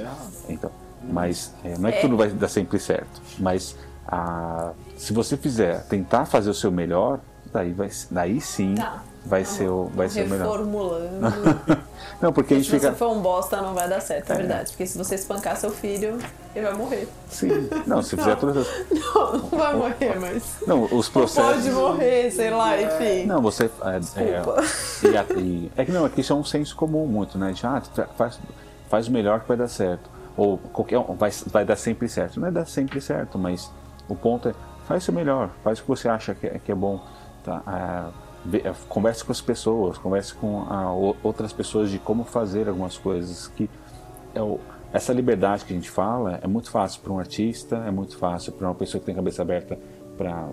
[0.48, 0.70] Então,
[1.02, 3.20] mas é, não é que tudo vai dar sempre certo.
[3.38, 7.20] Mas ah, se você fizer, tentar fazer o seu melhor,
[7.52, 9.02] daí, vai, daí sim Tá.
[9.28, 10.44] Vai ser o, vai ser o melhor.
[10.48, 11.20] Reformulando.
[12.20, 12.92] Não, porque a se gente você fica.
[12.98, 14.70] for um bosta, não vai dar certo, é verdade.
[14.70, 16.18] Porque se você espancar seu filho,
[16.54, 17.08] ele vai morrer.
[17.30, 17.68] Sim.
[17.86, 18.68] Não, se fizer todas as.
[18.90, 20.56] Não, não vai morrer, mas.
[20.66, 21.52] Não, os processos.
[21.64, 23.24] pode morrer, sei lá, enfim.
[23.26, 23.70] Não, você.
[23.84, 24.56] É, Desculpa.
[25.04, 27.38] É, e a- e- é que não, é que isso é um senso comum muito,
[27.38, 27.52] né?
[27.52, 27.80] De, ah,
[28.16, 28.40] faz,
[28.88, 30.10] faz o melhor que vai dar certo.
[30.36, 32.40] Ou qualquer vai, vai dar sempre certo.
[32.40, 33.70] Não é dar sempre certo, mas
[34.08, 34.54] o ponto é
[34.88, 37.00] faz o melhor, faz o que você acha que é, que é bom.
[37.44, 37.62] Tá?
[37.66, 38.27] Ah, é,
[38.88, 43.48] converse com as pessoas, converse com ah, o- outras pessoas de como fazer algumas coisas.
[43.48, 43.68] que
[44.34, 44.58] é o-
[44.92, 48.52] essa liberdade que a gente fala é muito fácil para um artista, é muito fácil
[48.52, 49.78] para uma pessoa que tem cabeça aberta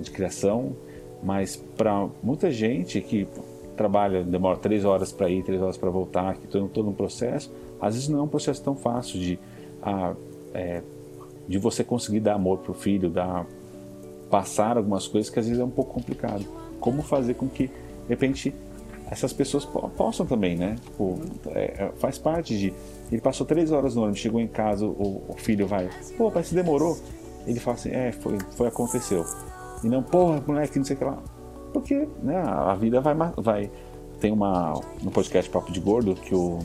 [0.01, 0.75] de criação,
[1.23, 3.27] mas para muita gente que
[3.75, 7.51] trabalha, demora três horas para ir, três horas para voltar, que todo, todo um processo,
[7.81, 9.39] às vezes não é um processo tão fácil de,
[9.81, 10.13] ah,
[10.53, 10.81] é,
[11.47, 13.45] de você conseguir dar amor para o filho, dar,
[14.29, 16.45] passar algumas coisas que às vezes é um pouco complicado.
[16.85, 17.73] Como fazer com que, de
[18.09, 18.53] repente,
[19.09, 20.75] essas pessoas po- possam também, né?
[20.83, 22.71] Tipo, é, é, faz parte de.
[23.11, 26.47] Ele passou três horas no ônibus, chegou em casa, o, o filho vai, pô, mas
[26.47, 26.95] se demorou.
[27.47, 29.25] Ele fala assim, é, foi, foi aconteceu.
[29.83, 31.17] E não, porra, moleque, não sei o que lá.
[31.73, 33.15] Porque, né, a vida vai.
[33.35, 33.71] vai
[34.19, 34.79] tem uma.
[35.01, 36.59] No podcast Papo de Gordo que o.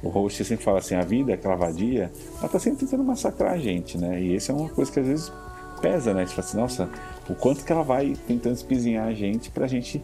[0.00, 3.58] O host sempre fala assim, a vida, aquela vadia, ela tá sempre tentando massacrar a
[3.58, 4.20] gente, né?
[4.22, 5.32] E isso é uma coisa que às vezes
[5.80, 6.24] pesa, né?
[6.24, 6.88] Você fala assim, nossa,
[7.28, 10.02] o quanto que ela vai tentando espizinhar a gente pra gente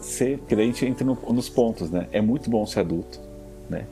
[0.00, 2.06] ser, a gente entra no- nos pontos, né?
[2.12, 3.20] É muito bom ser adulto,
[3.68, 3.86] né?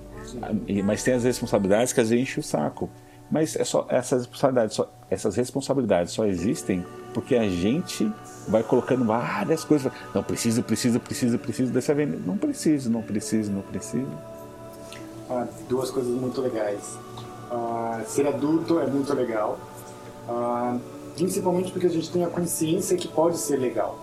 [0.84, 2.88] Mas tem as responsabilidades que às vezes enche o saco.
[3.30, 8.10] Mas é só essas responsabilidades, só, essas responsabilidades só existem porque a gente
[8.46, 9.90] vai colocando várias coisas.
[10.14, 11.72] Não preciso, preciso, preciso, preciso.
[11.72, 14.06] Vai vendo, não preciso, não preciso, não preciso.
[15.30, 16.98] Ah, duas coisas muito legais.
[17.50, 19.58] Ah, ser adulto é muito legal,
[20.28, 20.78] Ah,
[21.14, 23.98] principalmente porque a gente tem a consciência que pode ser legal.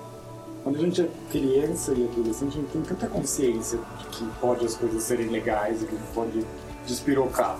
[0.64, 4.66] Quando a gente é criança e adolescente, a gente tem tanta consciência de que pode
[4.66, 6.46] as coisas serem legais e que pode
[6.86, 7.58] despirocar.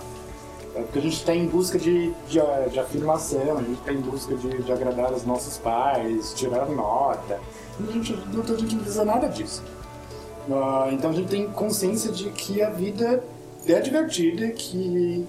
[0.74, 2.40] É porque a gente está em busca de, de,
[2.70, 7.40] de afirmação, a gente está em busca de, de agradar os nossos pais, tirar nota.
[7.78, 9.62] A gente, a gente não precisa nada disso.
[10.50, 13.22] Ah, então a gente tem consciência de que a vida
[13.66, 15.26] é divertida, que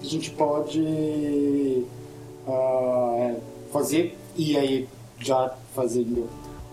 [0.00, 1.84] a gente pode
[2.48, 3.34] ah,
[3.72, 4.88] fazer, e aí
[5.20, 6.28] já fazendo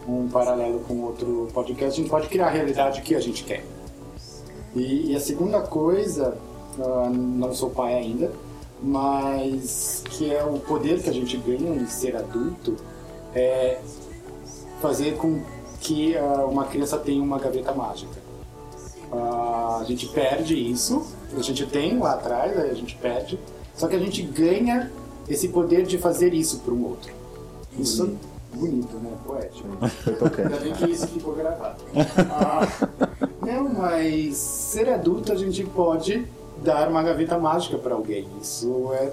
[0.07, 3.65] um paralelo com outro podcast, a gente pode criar a realidade que a gente quer.
[4.75, 6.37] E, e a segunda coisa,
[6.79, 8.31] ah, não sou pai ainda,
[8.81, 12.75] mas que é o poder que a gente ganha em ser adulto,
[13.33, 13.79] é
[14.81, 15.41] fazer com
[15.79, 18.23] que ah, uma criança tenha uma gaveta mágica.
[19.11, 21.05] Ah, a gente perde isso,
[21.35, 23.39] a gente tem lá atrás, a gente perde,
[23.75, 24.91] só que a gente ganha
[25.27, 27.11] esse poder de fazer isso para um outro.
[27.77, 28.03] Isso
[28.53, 29.11] é bonito, né?
[29.25, 29.67] Poético.
[30.03, 30.41] Foi tocante.
[30.41, 31.83] Ainda bem que isso ficou gravado.
[32.31, 32.67] Ah,
[33.41, 36.25] não, mas ser adulto a gente pode
[36.63, 38.27] dar uma gaveta mágica para alguém.
[38.41, 39.11] Isso é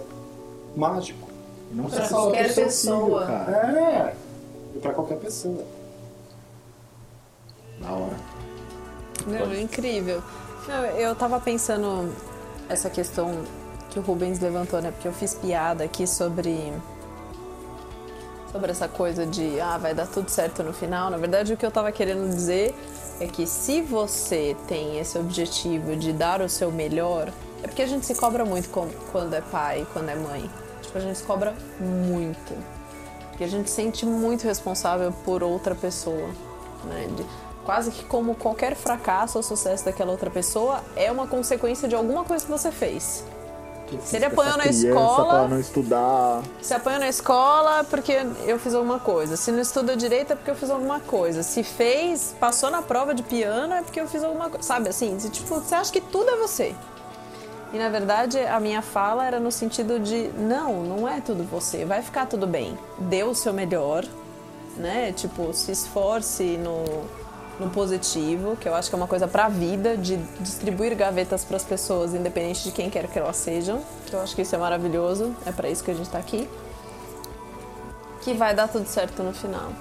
[0.76, 1.28] mágico.
[1.72, 3.26] Não Pra precisa qualquer filho, pessoa.
[3.26, 3.80] cara.
[3.80, 4.16] É,
[4.76, 5.64] e para qualquer pessoa.
[7.80, 8.16] Da hora.
[9.26, 10.22] Meu, incrível.
[10.68, 12.12] Não, eu tava pensando
[12.68, 13.42] essa questão
[13.92, 14.90] que o Rubens levantou, né?
[14.90, 16.72] Porque eu fiz piada aqui sobre
[18.50, 21.10] sobre essa coisa de ah, vai dar tudo certo no final.
[21.10, 22.74] Na verdade, o que eu tava querendo dizer
[23.20, 27.32] é que se você tem esse objetivo de dar o seu melhor,
[27.62, 28.68] é porque a gente se cobra muito
[29.10, 30.50] quando é pai, quando é mãe.
[30.82, 32.54] Tipo, a gente se cobra muito.
[33.30, 36.28] Porque a gente se sente muito responsável por outra pessoa.
[36.84, 37.08] Né?
[37.16, 37.24] De,
[37.64, 42.24] quase que como qualquer fracasso ou sucesso daquela outra pessoa é uma consequência de alguma
[42.24, 43.24] coisa que você fez.
[44.00, 45.40] Se ele apanhou na escola.
[45.40, 46.42] Pra não estudar.
[46.60, 48.12] Se apanhou na escola porque
[48.46, 49.36] eu fiz alguma coisa.
[49.36, 51.42] Se não estuda direito é porque eu fiz alguma coisa.
[51.42, 54.66] Se fez, passou na prova de piano é porque eu fiz alguma coisa.
[54.66, 55.16] Sabe assim?
[55.16, 56.74] Tipo, você acha que tudo é você.
[57.72, 61.84] E na verdade a minha fala era no sentido de não, não é tudo você,
[61.84, 62.78] vai ficar tudo bem.
[62.98, 64.04] Dê o seu melhor,
[64.76, 65.12] né?
[65.12, 66.84] Tipo, se esforce no,
[67.62, 71.44] no positivo, que eu acho que é uma coisa para a vida, de distribuir gavetas
[71.44, 73.82] para as pessoas, independente de quem quer que elas sejam.
[74.06, 76.48] Que eu acho que isso é maravilhoso, é para isso que a gente está aqui.
[78.22, 79.72] Que vai dar tudo certo no final.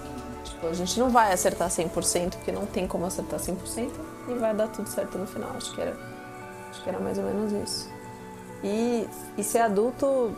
[0.44, 3.90] Tipo, a gente não vai acertar 100%, porque não tem como acertar 100%,
[4.30, 5.52] e vai dar tudo certo no final.
[5.58, 5.98] Acho que era,
[6.70, 7.90] acho que era mais ou menos isso.
[8.64, 9.08] E,
[9.38, 10.32] e ser adulto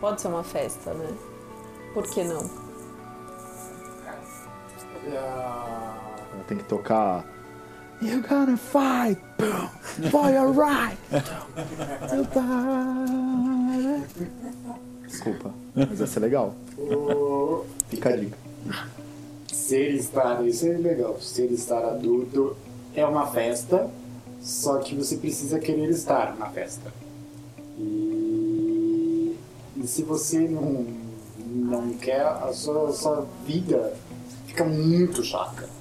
[0.00, 1.08] pode ser uma festa, né?
[1.94, 2.66] Por que não?
[6.46, 7.24] Tem que tocar.
[8.00, 9.18] You're gonna fight
[10.10, 14.06] for your right to die.
[15.06, 16.54] Desculpa, mas vai ser legal.
[17.88, 18.36] Fica a dica.
[19.50, 21.18] Ser estar, isso é legal.
[21.20, 22.54] Ser estar adulto
[22.94, 23.90] é uma festa,
[24.42, 26.92] só que você precisa querer estar na festa.
[27.78, 29.36] E,
[29.76, 30.86] e se você não,
[31.46, 33.94] não quer, a sua, a sua vida
[34.46, 35.75] fica muito chata.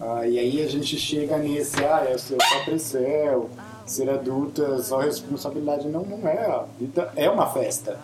[0.00, 3.50] Ah, e aí a gente chega nesse, ah, é só cresceu,
[3.84, 5.88] ser adulta, é só responsabilidade.
[5.88, 6.46] Não, não é.
[6.46, 7.98] A vida é uma festa.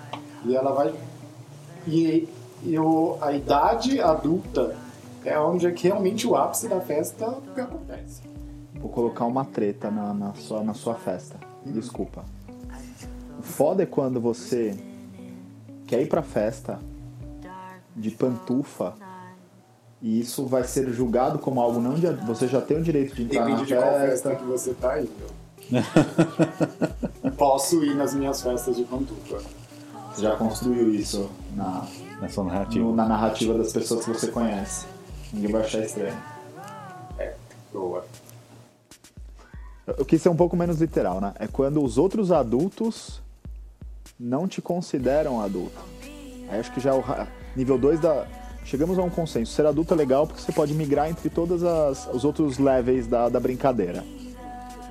[0.45, 0.93] E ela vai.
[1.87, 2.29] E
[3.21, 4.77] a idade adulta
[5.25, 8.23] é onde é que realmente o ápice da festa acontece.
[8.75, 11.39] Vou colocar uma treta na, na, sua, na sua festa.
[11.65, 12.25] Desculpa.
[13.39, 14.77] O foda é quando você
[15.87, 16.79] quer ir pra festa
[17.95, 18.95] de pantufa
[20.03, 23.23] e isso vai ser julgado como algo não de, você já tem o direito de
[23.25, 25.11] entrar Depende na de qual festa que você tá indo.
[27.37, 29.39] Posso ir nas minhas festas de pantufa.
[30.15, 31.87] Você já construiu isso na,
[32.29, 32.85] sua narrativa.
[32.85, 34.87] no- na narrativa das pessoas que você conhece.
[35.33, 36.17] Ninguém vai achar estranho.
[37.19, 37.35] É,
[37.73, 38.05] boa.
[39.87, 41.35] Eu eu quis ser um pouco menos literal, né?
[41.39, 43.21] É quando os outros adultos
[44.19, 45.79] não te consideram adulto.
[46.49, 47.03] Aí acho que já é o
[47.57, 48.27] nível 2 da.
[48.65, 49.53] Chegamos a um consenso.
[49.53, 51.63] Ser adulto é legal porque você pode migrar entre todos
[52.13, 54.03] os outros levels da, da brincadeira.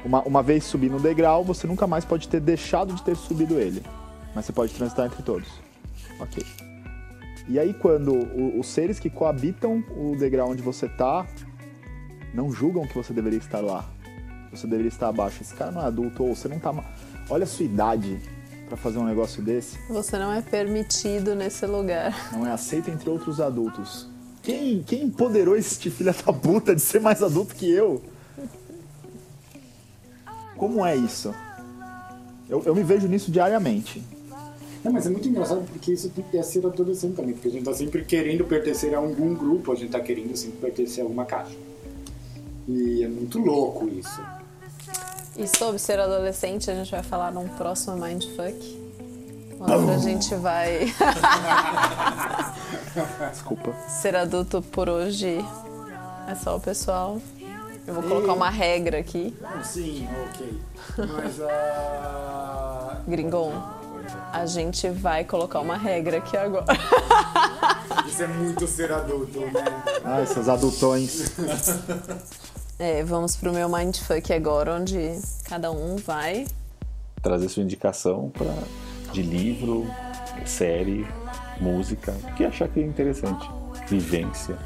[0.06, 3.60] Uma, uma vez subir no degrau, você nunca mais pode ter deixado de ter subido
[3.60, 3.82] ele.
[4.36, 5.48] Mas você pode transitar entre todos.
[6.20, 6.44] Ok.
[7.48, 11.26] E aí quando o- os seres que coabitam o degrau onde você tá
[12.34, 13.86] não julgam que você deveria estar lá.
[14.52, 15.42] Você deveria estar abaixo.
[15.42, 16.74] Esse cara não é adulto, ou você não tá.
[17.30, 18.20] Olha a sua idade
[18.68, 19.78] pra fazer um negócio desse.
[19.90, 22.32] Você não é permitido nesse lugar.
[22.32, 24.08] Não é aceito entre outros adultos.
[24.42, 28.02] Quem, quem empoderou esse filho da puta de ser mais adulto que eu?
[30.58, 31.34] Como é isso?
[32.50, 34.04] Eu, eu me vejo nisso diariamente.
[34.84, 37.74] Não, mas é muito engraçado porque isso é ser adolescente também, porque a gente tá
[37.74, 41.56] sempre querendo pertencer a algum grupo, a gente tá querendo sempre pertencer a alguma caixa.
[42.68, 44.22] E é muito louco isso.
[45.36, 48.84] E sobre ser adolescente, a gente vai falar num próximo Mindfuck.
[49.60, 50.94] Onde a gente vai
[53.32, 53.74] Desculpa.
[53.88, 55.44] ser adulto por hoje.
[56.28, 57.20] É só o pessoal.
[57.88, 59.36] Eu vou colocar uma regra aqui.
[59.64, 60.62] Sim, ok.
[61.14, 62.98] Mas a.
[63.08, 63.52] Gringon,
[64.32, 66.66] a gente vai colocar uma regra aqui agora.
[68.08, 69.64] Isso é muito ser adulto, né?
[70.06, 71.32] Ah, esses adultões.
[72.80, 76.48] É, vamos pro meu Mindfuck agora, onde cada um vai.
[77.22, 78.54] Trazer sua indicação pra,
[79.12, 79.86] de livro,
[80.46, 81.08] série,
[81.62, 83.50] música, o que achar que é interessante.
[83.88, 84.58] Vivência.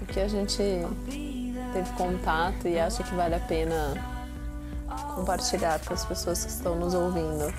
[0.00, 0.56] O que a gente
[1.72, 3.94] teve contato e acha que vale a pena
[5.14, 7.52] compartilhar com as pessoas que estão nos ouvindo.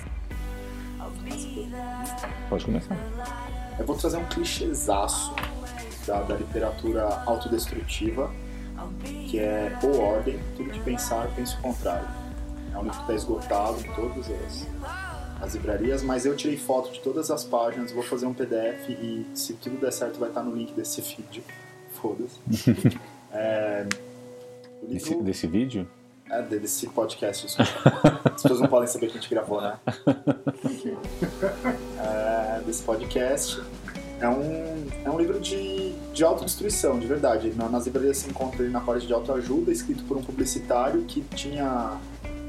[2.48, 2.96] Pode começar.
[3.78, 5.34] Eu vou trazer um clichêzaço
[6.06, 8.30] da, da literatura autodestrutiva,
[9.28, 12.06] que é Ou Ordem, Tudo que Pensar, Penso o Contrário.
[12.72, 14.66] É um livro que está esgotado em todas as,
[15.42, 19.26] as livrarias, mas eu tirei foto de todas as páginas, vou fazer um PDF e
[19.34, 21.42] se tudo der certo vai estar no link desse vídeo.
[22.00, 22.38] Foda-se.
[23.38, 23.84] É,
[24.82, 25.86] o Desse, livro- desse vídeo,
[26.30, 28.20] é, desse podcast, desculpa.
[28.34, 29.78] As pessoas não podem saber que a gente gravou, né?
[31.98, 33.60] É, desse podcast.
[34.20, 37.52] É um, é um livro de, de autodestruição, de verdade.
[37.54, 41.98] Nas livrarias se encontra ele na parte de autoajuda, escrito por um publicitário que tinha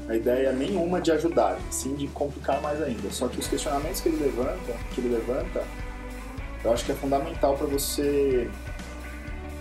[0.08, 3.10] a ideia nenhuma de ajudar, sim de complicar mais ainda.
[3.10, 5.62] Só que os questionamentos que ele levanta, que ele levanta,
[6.64, 8.50] eu acho que é fundamental para você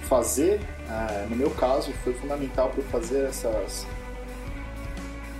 [0.03, 0.61] fazer.
[0.89, 3.85] É, no meu caso, foi fundamental para fazer essas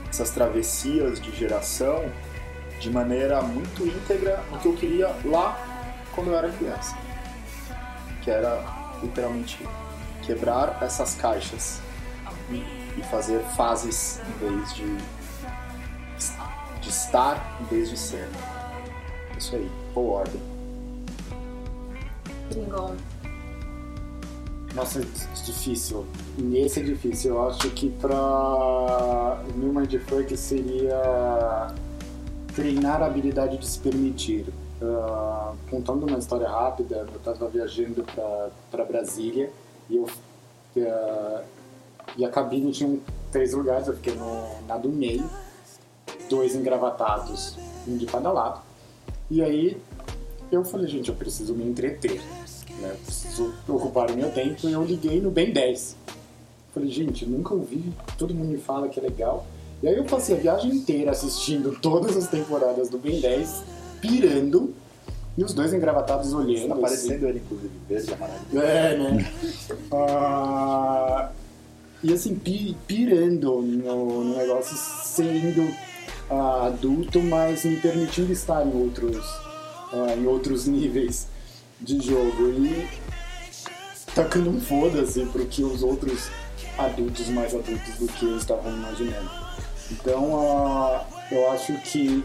[0.09, 2.09] essas travessias de geração
[2.79, 5.76] de maneira muito íntegra no que eu queria lá
[6.17, 6.97] quando eu era criança,
[8.23, 8.59] que era
[9.03, 9.63] literalmente
[10.23, 11.79] quebrar essas caixas
[12.51, 14.97] e fazer fases em vez de,
[16.81, 18.27] de estar em vez de ser.
[19.37, 20.41] Isso aí, ou ordem.
[22.51, 22.95] Bingo.
[24.73, 25.05] Nossa, é
[25.45, 26.03] difícil.
[26.51, 27.35] Esse é difícil.
[27.35, 31.67] Eu acho que pra New Mindfuck seria
[32.55, 34.47] treinar a habilidade de se permitir.
[34.79, 38.05] Uh, contando uma história rápida, eu estava viajando
[38.69, 39.51] para Brasília
[39.89, 41.43] e eu uh,
[42.15, 42.99] e a cabine tinha
[43.31, 45.29] três lugares, eu fiquei no, na do meio,
[46.29, 47.57] dois engravatados,
[47.87, 48.61] um de cada lado.
[49.29, 49.77] E aí
[50.51, 52.21] eu falei, gente, eu preciso me entreter,
[52.79, 52.95] né?
[53.03, 55.95] preciso ocupar o meu tempo e eu liguei no Ben 10.
[56.73, 59.45] Falei, gente, nunca ouvi, todo mundo me fala que é legal.
[59.81, 63.63] E aí eu passei a viagem inteira assistindo todas as temporadas do Ben 10,
[64.01, 64.73] pirando,
[65.37, 66.69] e os dois engravatados olhando.
[66.69, 67.25] Tá aparecendo assim.
[67.27, 68.39] ele, inclusive, verde e amarelo.
[68.61, 69.31] É, né?
[69.91, 71.29] uh,
[72.03, 72.35] e assim,
[72.87, 75.61] pirando no, no negócio, sendo
[76.29, 79.25] uh, adulto, mas me permitindo estar em outros,
[79.93, 81.27] uh, em outros níveis
[81.79, 82.49] de jogo.
[82.49, 82.87] E
[84.15, 86.29] tacando um foda-se pro que os outros
[86.77, 89.29] adultos mais adultos do que eu estavam imaginando.
[89.91, 92.23] Então, eu acho que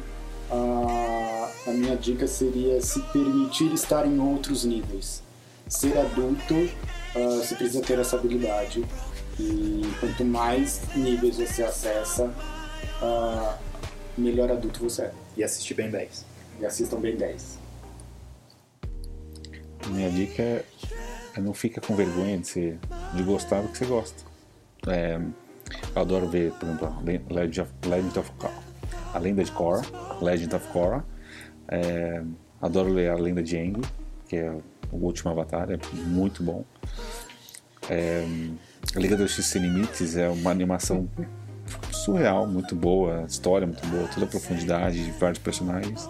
[1.67, 5.23] a minha dica seria se permitir estar em outros níveis.
[5.69, 8.85] Ser adulto, uh, você precisa ter essa habilidade.
[9.39, 12.27] E quanto mais níveis você acessa,
[13.01, 13.59] uh,
[14.19, 15.13] melhor adulto você é.
[15.37, 16.27] E assistir bem 10.
[16.61, 17.59] E assistam bem 10.
[19.89, 20.65] Minha dica é,
[21.37, 22.79] é não fica com vergonha de, ser,
[23.15, 24.23] de gostar do que você gosta.
[24.87, 25.19] É,
[25.95, 28.31] eu adoro ver, por exemplo, Legend of, Legend of
[29.15, 29.83] a lenda de Korra,
[30.21, 31.05] Legend of Korra.
[31.69, 32.23] É,
[32.61, 33.81] adoro ler a lenda de Aang,
[34.29, 34.51] que é
[34.91, 36.65] o último Avatar, é muito bom.
[37.89, 38.25] É,
[38.95, 41.09] a Liga dos X Sem Limites é uma animação
[41.91, 46.09] surreal, muito boa, história muito boa, toda a profundidade de vários personagens.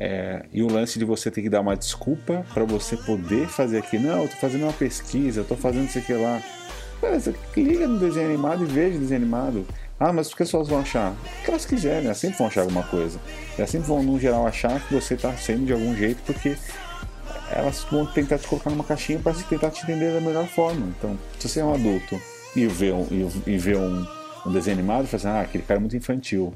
[0.00, 3.78] É, e o lance de você ter que dar uma desculpa para você poder fazer
[3.78, 3.98] aqui.
[3.98, 6.40] Não, eu tô fazendo uma pesquisa, eu tô fazendo isso aqui lá.
[7.00, 9.66] Cara, você liga no desenho animado e veja o desenho animado.
[10.00, 11.12] Ah, mas as pessoas vão achar?
[11.12, 13.18] O que elas quiserem, elas sempre vão achar alguma coisa.
[13.56, 16.56] Elas sempre vão, no geral, achar que você está sendo de algum jeito, porque
[17.50, 20.86] elas vão tentar te colocar numa caixinha para tentar te entender da melhor forma.
[20.96, 22.20] Então, se você é um adulto
[22.54, 23.06] e vê um,
[23.46, 24.06] e vê um,
[24.46, 26.54] um desenho animado, fala assim, ah, aquele cara é muito infantil.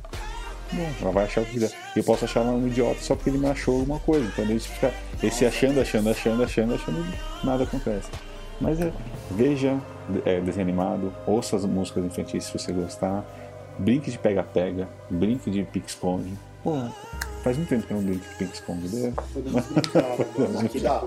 [0.73, 1.73] Bom, ela vai achar o que quiser.
[1.97, 4.25] Eu posso achar ela um idiota só porque ele me achou alguma coisa.
[4.27, 8.09] Então ele fica esse achando, achando, achando, achando, achando, nada acontece.
[8.63, 8.93] Mas é,
[9.33, 9.79] veja
[10.25, 13.25] é, desenho animado, ouça as músicas infantis se você gostar,
[13.77, 16.33] brinque de pega-pega, brinque de pique-esconde.
[16.63, 16.77] Pô,
[17.43, 18.89] faz muito tempo que eu não brinco de pique-esconde.
[18.95, 19.13] Né?
[20.65, 21.03] Aqui dá.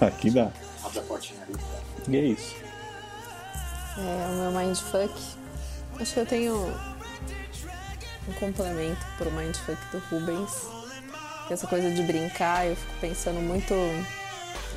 [0.06, 0.50] Aqui dá.
[0.82, 1.56] Abre a portinha ali.
[2.08, 2.56] E é isso.
[3.98, 5.14] É, o meu mindfuck.
[6.00, 6.56] Acho que eu tenho
[8.28, 10.66] um complemento pro mindfuck do Rubens.
[11.50, 13.74] Essa coisa de brincar, eu fico pensando muito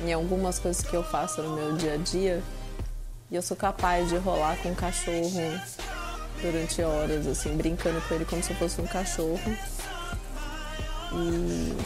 [0.04, 2.42] em algumas coisas que eu faço no meu dia a dia
[3.30, 5.60] e eu sou capaz de rolar com um cachorro
[6.40, 9.38] durante horas, assim, brincando com ele como se eu fosse um cachorro.
[11.12, 11.76] E,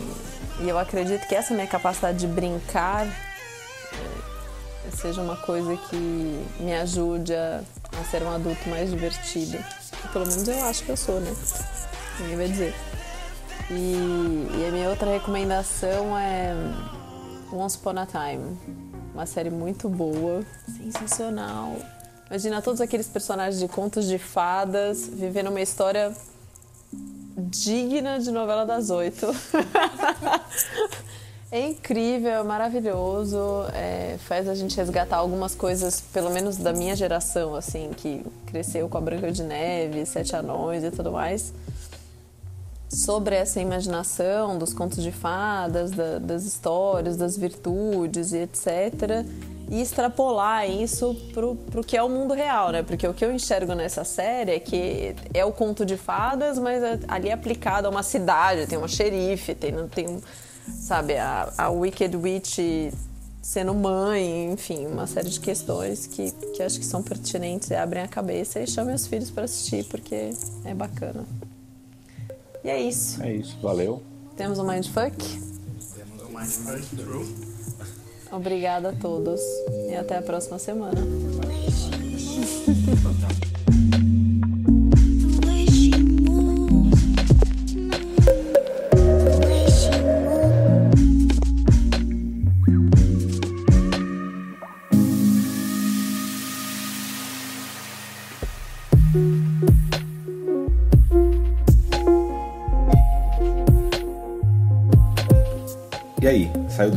[0.61, 6.75] e eu acredito que essa minha capacidade de brincar é, seja uma coisa que me
[6.75, 7.63] ajude a,
[8.11, 9.59] ser um adulto mais divertido.
[10.13, 11.35] Pelo menos eu acho que eu sou, né?
[12.21, 12.75] Ninguém vai dizer.
[13.71, 16.55] E, e a minha outra recomendação é
[17.53, 18.57] Once Upon a Time.
[19.15, 21.77] Uma série muito boa, sensacional.
[22.29, 26.13] Imagina todos aqueles personagens de contos de fadas vivendo uma história
[27.37, 29.27] digna de novela das oito.
[31.53, 36.97] é incrível, é maravilhoso, é, faz a gente resgatar algumas coisas, pelo menos da minha
[36.97, 41.53] geração, assim, que cresceu com a Branca de Neve, Sete Anões e tudo mais
[42.93, 49.25] sobre essa imaginação dos contos de fadas, da, das histórias, das virtudes e etc.
[49.71, 52.83] E extrapolar isso pro, pro que é o mundo real, né?
[52.83, 56.83] Porque o que eu enxergo nessa série é que é o conto de fadas, mas
[56.83, 60.21] é ali é aplicado a uma cidade, tem uma xerife, tem, tem
[60.79, 62.59] sabe, a, a Wicked Witch
[63.41, 68.03] sendo mãe, enfim, uma série de questões que, que acho que são pertinentes e abrem
[68.03, 70.31] a cabeça e chamem os filhos para assistir porque
[70.65, 71.25] é bacana.
[72.65, 73.23] E é isso.
[73.23, 74.03] É isso, valeu.
[74.37, 75.17] Temos um Mindfuck?
[75.95, 77.35] Temos um Mindfuck True.
[78.31, 79.41] Obrigada a todos
[79.91, 81.01] e até a próxima semana.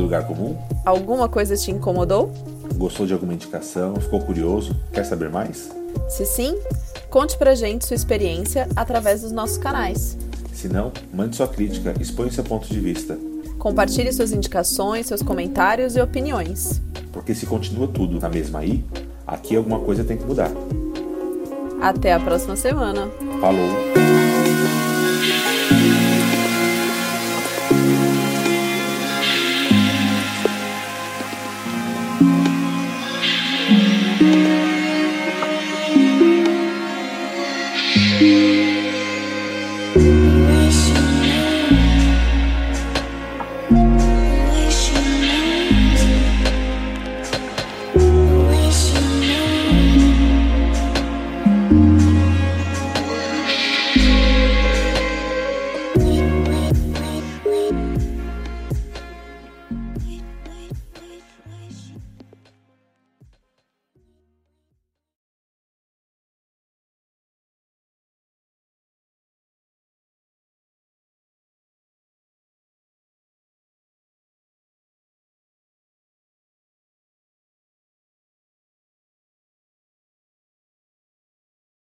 [0.05, 0.57] lugar comum?
[0.85, 2.31] Alguma coisa te incomodou?
[2.75, 3.95] Gostou de alguma indicação?
[3.95, 4.75] Ficou curioso?
[4.91, 5.69] Quer saber mais?
[6.09, 6.57] Se sim,
[7.09, 10.17] conte pra gente sua experiência através dos nossos canais.
[10.53, 13.17] Se não, mande sua crítica, expõe seu ponto de vista.
[13.59, 16.81] Compartilhe suas indicações, seus comentários e opiniões.
[17.11, 18.83] Porque se continua tudo na mesma aí,
[19.25, 20.51] aqui alguma coisa tem que mudar.
[21.81, 23.09] Até a próxima semana.
[23.41, 24.34] Falou!